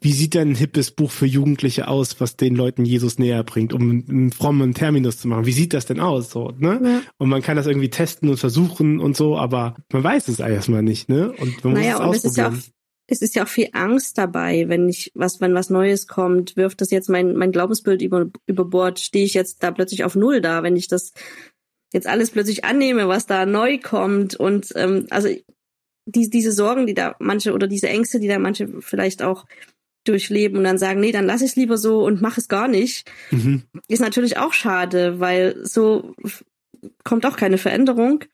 [0.00, 3.72] wie sieht denn ein hippes Buch für Jugendliche aus, was den Leuten Jesus näher bringt,
[3.72, 5.46] um einen frommen Terminus zu machen?
[5.46, 6.30] Wie sieht das denn aus?
[6.30, 6.80] So, ne?
[6.82, 7.02] Ja.
[7.18, 10.82] Und man kann das irgendwie testen und versuchen und so, aber man weiß es erstmal
[10.82, 11.32] nicht, ne?
[11.32, 12.46] Und man naja, muss es ausprobieren.
[12.46, 12.76] Und es ist ja auch
[13.08, 16.80] es ist ja auch viel Angst dabei, wenn ich was, wenn was Neues kommt, wirft
[16.80, 20.40] das jetzt mein, mein Glaubensbild über, über Bord, stehe ich jetzt da plötzlich auf Null
[20.40, 21.12] da, wenn ich das
[21.92, 24.34] jetzt alles plötzlich annehme, was da neu kommt.
[24.34, 25.28] Und ähm, also
[26.06, 29.46] die, diese Sorgen, die da manche oder diese Ängste, die da manche vielleicht auch
[30.08, 32.68] durchleben und dann sagen, nee, dann lass ich es lieber so und mach es gar
[32.68, 33.62] nicht, mhm.
[33.88, 36.14] ist natürlich auch schade, weil so
[37.04, 38.24] kommt auch keine Veränderung.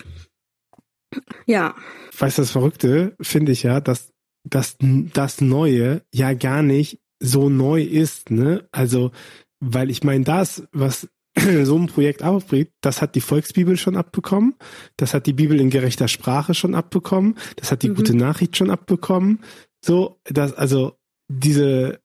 [1.46, 1.74] Ja.
[2.18, 4.12] Weißt du, das Verrückte finde ich ja, dass
[4.44, 8.68] dass das Neue ja gar nicht so neu ist, ne?
[8.72, 9.12] Also,
[9.60, 11.08] weil ich meine, das, was
[11.62, 14.56] so ein Projekt aufbringt, das hat die Volksbibel schon abbekommen,
[14.96, 17.94] das hat die Bibel in gerechter Sprache schon abbekommen, das hat die mhm.
[17.94, 19.40] gute Nachricht schon abbekommen.
[19.84, 20.98] So, dass, also
[21.38, 22.00] diese,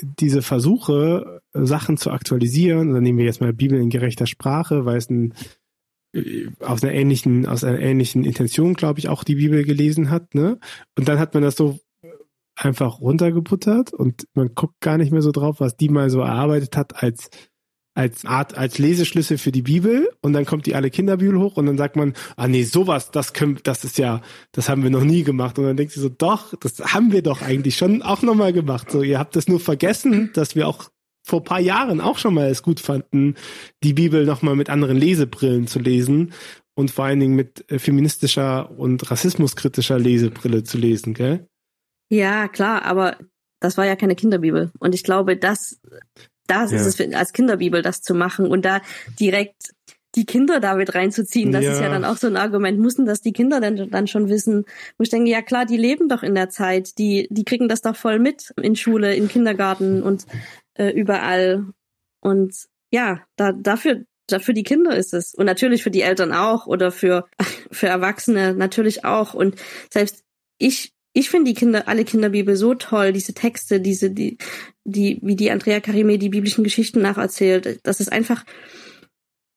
[0.00, 4.96] diese Versuche, Sachen zu aktualisieren, dann nehmen wir jetzt mal Bibel in gerechter Sprache, weil
[4.96, 5.34] es ein
[6.60, 10.58] aus einer ähnlichen, aus einer ähnlichen Intention, glaube ich, auch die Bibel gelesen hat, ne?
[10.98, 11.78] Und dann hat man das so
[12.54, 16.76] einfach runtergebuttert und man guckt gar nicht mehr so drauf, was die mal so erarbeitet
[16.76, 17.30] hat als
[17.94, 21.66] als Art, als Leseschlüssel für die Bibel und dann kommt die alle Kinderbibel hoch und
[21.66, 25.04] dann sagt man, ah nee, sowas, das können, das ist ja, das haben wir noch
[25.04, 28.22] nie gemacht und dann denkt sie so, doch, das haben wir doch eigentlich schon auch
[28.22, 28.90] nochmal gemacht.
[28.90, 30.90] So, ihr habt das nur vergessen, dass wir auch
[31.24, 33.36] vor paar Jahren auch schon mal es gut fanden,
[33.82, 36.32] die Bibel nochmal mit anderen Lesebrillen zu lesen
[36.74, 41.46] und vor allen Dingen mit äh, feministischer und rassismuskritischer Lesebrille zu lesen, gell?
[42.08, 43.16] Ja, klar, aber
[43.60, 44.70] das war ja keine Kinderbibel.
[44.78, 45.80] Und ich glaube, das,
[46.60, 46.78] das ja.
[46.78, 48.80] ist es als Kinderbibel, das zu machen und da
[49.18, 49.72] direkt
[50.14, 51.72] die Kinder damit reinzuziehen, das ja.
[51.72, 52.78] ist ja dann auch so ein Argument.
[52.78, 54.66] Müssen das die Kinder denn dann schon wissen?
[54.98, 57.80] Wo ich denke, ja klar, die leben doch in der Zeit, die, die kriegen das
[57.80, 60.26] doch voll mit in Schule, in Kindergarten und
[60.74, 61.64] äh, überall.
[62.20, 62.54] Und
[62.90, 65.34] ja, da, dafür, dafür die Kinder ist es.
[65.34, 67.26] Und natürlich für die Eltern auch oder für,
[67.70, 69.32] für Erwachsene natürlich auch.
[69.32, 69.56] Und
[69.90, 70.24] selbst
[70.58, 74.38] ich, ich finde die Kinder, alle Kinderbibel so toll, diese Texte, diese, die,
[74.84, 77.80] die, wie die Andrea Karime die biblischen Geschichten nacherzählt.
[77.82, 78.44] Das ist einfach,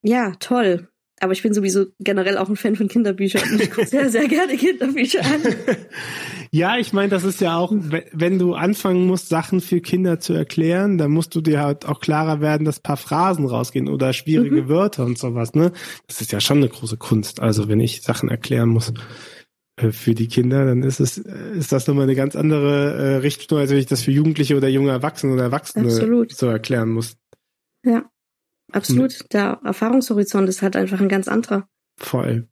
[0.04, 0.90] ja, toll.
[1.22, 3.58] Aber ich bin sowieso generell auch ein Fan von Kinderbüchern.
[3.58, 5.42] Ich gucke sehr, sehr gerne Kinderbücher an.
[6.52, 10.34] ja, ich meine, das ist ja auch, wenn du anfangen musst, Sachen für Kinder zu
[10.34, 14.64] erklären, dann musst du dir halt auch klarer werden, dass paar Phrasen rausgehen oder schwierige
[14.64, 14.68] mhm.
[14.68, 15.72] Wörter und sowas, ne?
[16.08, 17.40] Das ist ja schon eine große Kunst.
[17.40, 18.92] Also wenn ich Sachen erklären muss
[19.78, 23.60] für die Kinder, dann ist es, äh, ist das nochmal eine ganz andere äh, Richtung,
[23.60, 26.32] als wenn ich das für Jugendliche oder junge Erwachsene oder Erwachsene Absolut.
[26.32, 27.18] so erklären muss.
[27.86, 28.10] Ja.
[28.72, 29.14] Absolut.
[29.14, 29.28] Hm.
[29.32, 31.68] Der Erfahrungshorizont ist halt einfach ein ganz anderer.
[31.98, 32.48] Voll.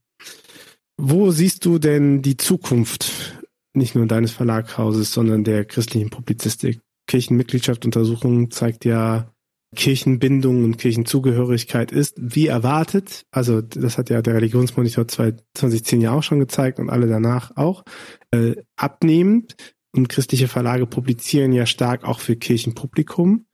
[0.98, 6.82] Wo siehst du denn die Zukunft nicht nur deines Verlaghauses, sondern der christlichen Publizistik?
[7.08, 9.33] Kirchenmitgliedschaftsuntersuchung zeigt ja,
[9.74, 16.24] Kirchenbindung und Kirchenzugehörigkeit ist, wie erwartet, also das hat ja der Religionsmonitor 2010 ja auch
[16.24, 17.84] schon gezeigt und alle danach auch,
[18.32, 19.56] äh, abnehmend.
[19.96, 23.46] Und christliche Verlage publizieren ja stark auch für Kirchenpublikum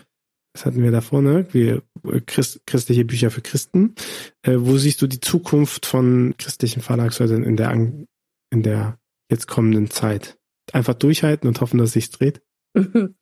[0.53, 1.83] das hatten wir da vorne, wir
[2.25, 3.95] Christ, christliche Bücher für Christen.
[4.41, 9.89] Äh, wo siehst du die Zukunft von christlichen Verlagshäusern in der in der jetzt kommenden
[9.89, 10.37] Zeit?
[10.73, 12.41] Einfach durchhalten und hoffen, dass es sich dreht?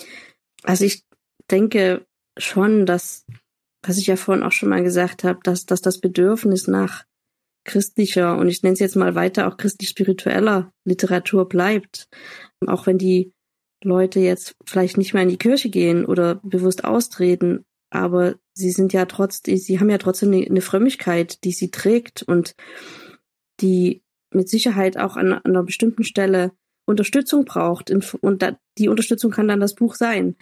[0.63, 1.05] Also ich
[1.51, 2.06] denke
[2.37, 3.25] schon, dass,
[3.85, 7.05] was ich ja vorhin auch schon mal gesagt habe, dass, dass das Bedürfnis nach
[7.65, 12.07] christlicher und ich nenne es jetzt mal weiter auch christlich-spiritueller Literatur bleibt.
[12.65, 13.33] Auch wenn die
[13.83, 18.93] Leute jetzt vielleicht nicht mehr in die Kirche gehen oder bewusst austreten, aber sie sind
[18.93, 22.55] ja trotzdem, sie haben ja trotzdem eine, eine Frömmigkeit, die sie trägt und
[23.61, 24.01] die
[24.33, 26.51] mit Sicherheit auch an, an einer bestimmten Stelle
[26.85, 27.91] Unterstützung braucht.
[27.91, 30.35] Und da, die Unterstützung kann dann das Buch sein.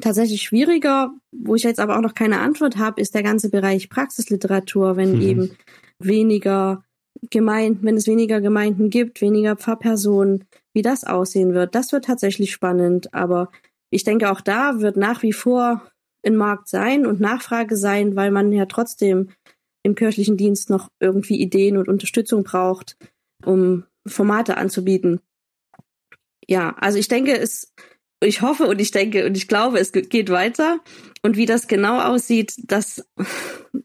[0.00, 3.88] Tatsächlich schwieriger, wo ich jetzt aber auch noch keine Antwort habe, ist der ganze Bereich
[3.88, 5.22] Praxisliteratur, wenn mhm.
[5.22, 5.56] eben
[5.98, 6.84] weniger
[7.30, 10.44] Gemeinden, wenn es weniger Gemeinden gibt, weniger Pfarrpersonen,
[10.74, 11.74] wie das aussehen wird.
[11.74, 13.50] Das wird tatsächlich spannend, aber
[13.90, 15.90] ich denke, auch da wird nach wie vor
[16.24, 19.30] ein Markt sein und Nachfrage sein, weil man ja trotzdem
[19.82, 22.96] im kirchlichen Dienst noch irgendwie Ideen und Unterstützung braucht,
[23.44, 25.20] um Formate anzubieten.
[26.48, 27.72] Ja, also ich denke, es,
[28.20, 30.80] ich hoffe und ich denke und ich glaube, es geht weiter.
[31.22, 33.06] Und wie das genau aussieht, das,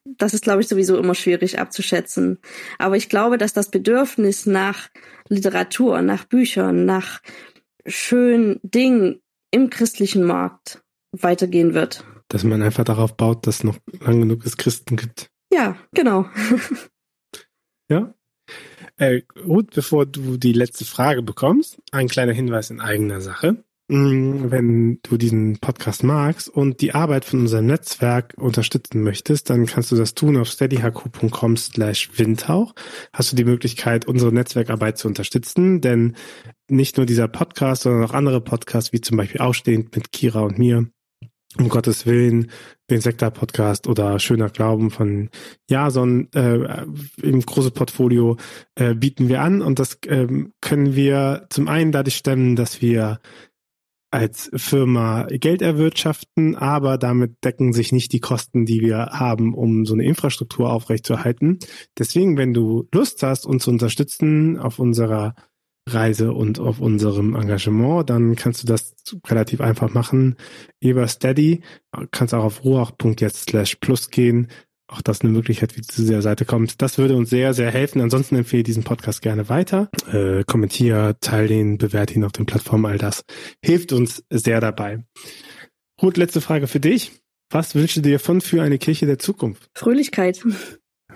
[0.06, 2.40] das ist, glaube ich, sowieso immer schwierig abzuschätzen.
[2.78, 4.90] Aber ich glaube, dass das Bedürfnis nach
[5.28, 7.22] Literatur, nach Büchern, nach
[7.86, 9.22] schönen Dingen
[9.52, 12.06] im christlichen Markt weitergehen wird.
[12.30, 15.30] Dass man einfach darauf baut, dass es noch lang genug es Christen gibt.
[15.52, 16.30] Ja, genau.
[17.90, 18.14] ja.
[18.98, 23.64] Äh, Ruth, bevor du die letzte Frage bekommst, ein kleiner Hinweis in eigener Sache.
[23.92, 29.66] Mm, wenn du diesen Podcast magst und die Arbeit von unserem Netzwerk unterstützen möchtest, dann
[29.66, 32.74] kannst du das tun auf steadyhq.com slash windhauch.
[33.12, 36.16] Hast du die Möglichkeit, unsere Netzwerkarbeit zu unterstützen, denn
[36.70, 40.58] nicht nur dieser Podcast, sondern auch andere Podcasts, wie zum Beispiel Ausstehend mit Kira und
[40.58, 40.88] mir,
[41.58, 42.50] um Gottes Willen,
[42.90, 45.30] den Sektor-Podcast oder Schöner Glauben von
[45.70, 46.86] Jason äh,
[47.22, 48.38] im große Portfolio
[48.76, 53.20] äh, bieten wir an und das ähm, können wir zum einen dadurch stemmen, dass wir
[54.12, 59.86] als Firma Geld erwirtschaften, aber damit decken sich nicht die Kosten, die wir haben, um
[59.86, 61.60] so eine Infrastruktur aufrechtzuerhalten.
[61.98, 65.34] Deswegen, wenn du Lust hast, uns zu unterstützen auf unserer
[65.88, 68.94] Reise und auf unserem Engagement, dann kannst du das
[69.28, 70.36] relativ einfach machen.
[70.80, 71.62] Über Steady
[72.12, 74.48] kannst auch auf ruach.jetzt slash plus gehen
[74.92, 76.82] auch das eine Möglichkeit, wie zu dieser Seite kommst.
[76.82, 78.02] Das würde uns sehr, sehr helfen.
[78.02, 79.90] Ansonsten empfehle diesen Podcast gerne weiter.
[80.12, 82.86] Äh, kommentier, teile den, bewerte ihn auf den Plattformen.
[82.86, 83.24] All das
[83.64, 85.04] hilft uns sehr dabei.
[86.02, 87.14] Ruth, letzte Frage für dich.
[87.50, 89.70] Was wünschst du dir von für eine Kirche der Zukunft?
[89.76, 90.44] Fröhlichkeit.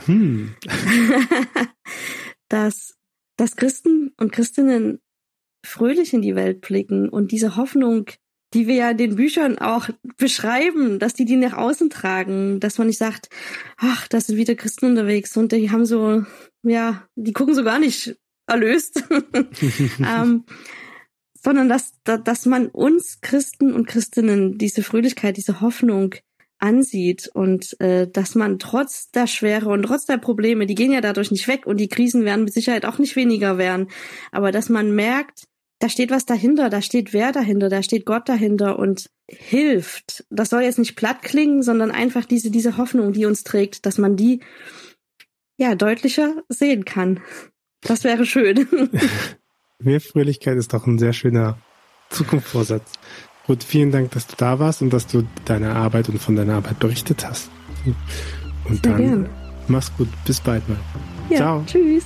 [0.05, 0.55] Hm.
[2.49, 2.95] dass,
[3.37, 4.99] dass Christen und Christinnen
[5.65, 8.09] fröhlich in die Welt blicken und diese Hoffnung
[8.53, 12.77] die wir ja in den Büchern auch beschreiben, dass die die nach außen tragen, dass
[12.77, 13.29] man nicht sagt,
[13.77, 16.23] ach, da sind wieder Christen unterwegs und die haben so,
[16.63, 18.15] ja, die gucken so gar nicht
[18.47, 19.03] erlöst,
[19.99, 20.45] ähm,
[21.33, 26.15] sondern dass, dass man uns Christen und Christinnen diese Fröhlichkeit, diese Hoffnung
[26.57, 31.01] ansieht und äh, dass man trotz der Schwere und trotz der Probleme, die gehen ja
[31.01, 33.89] dadurch nicht weg und die Krisen werden mit Sicherheit auch nicht weniger werden,
[34.31, 35.47] aber dass man merkt,
[35.79, 40.25] da steht was dahinter, da steht wer dahinter, da steht Gott dahinter und hilft.
[40.29, 43.97] Das soll jetzt nicht platt klingen, sondern einfach diese, diese Hoffnung, die uns trägt, dass
[43.97, 44.41] man die
[45.57, 47.19] ja deutlicher sehen kann.
[47.81, 48.67] Das wäre schön.
[49.79, 51.57] Mehr Fröhlichkeit ist doch ein sehr schöner
[52.09, 52.93] Zukunftsvorsatz.
[53.45, 56.55] Gut, vielen Dank, dass du da warst und dass du deine Arbeit und von deiner
[56.55, 57.49] Arbeit berichtet hast.
[58.65, 59.29] Und sehr dann gern.
[59.67, 60.79] mach's gut, bis bald mal.
[61.29, 61.63] Ja, Ciao.
[61.67, 62.05] Tschüss.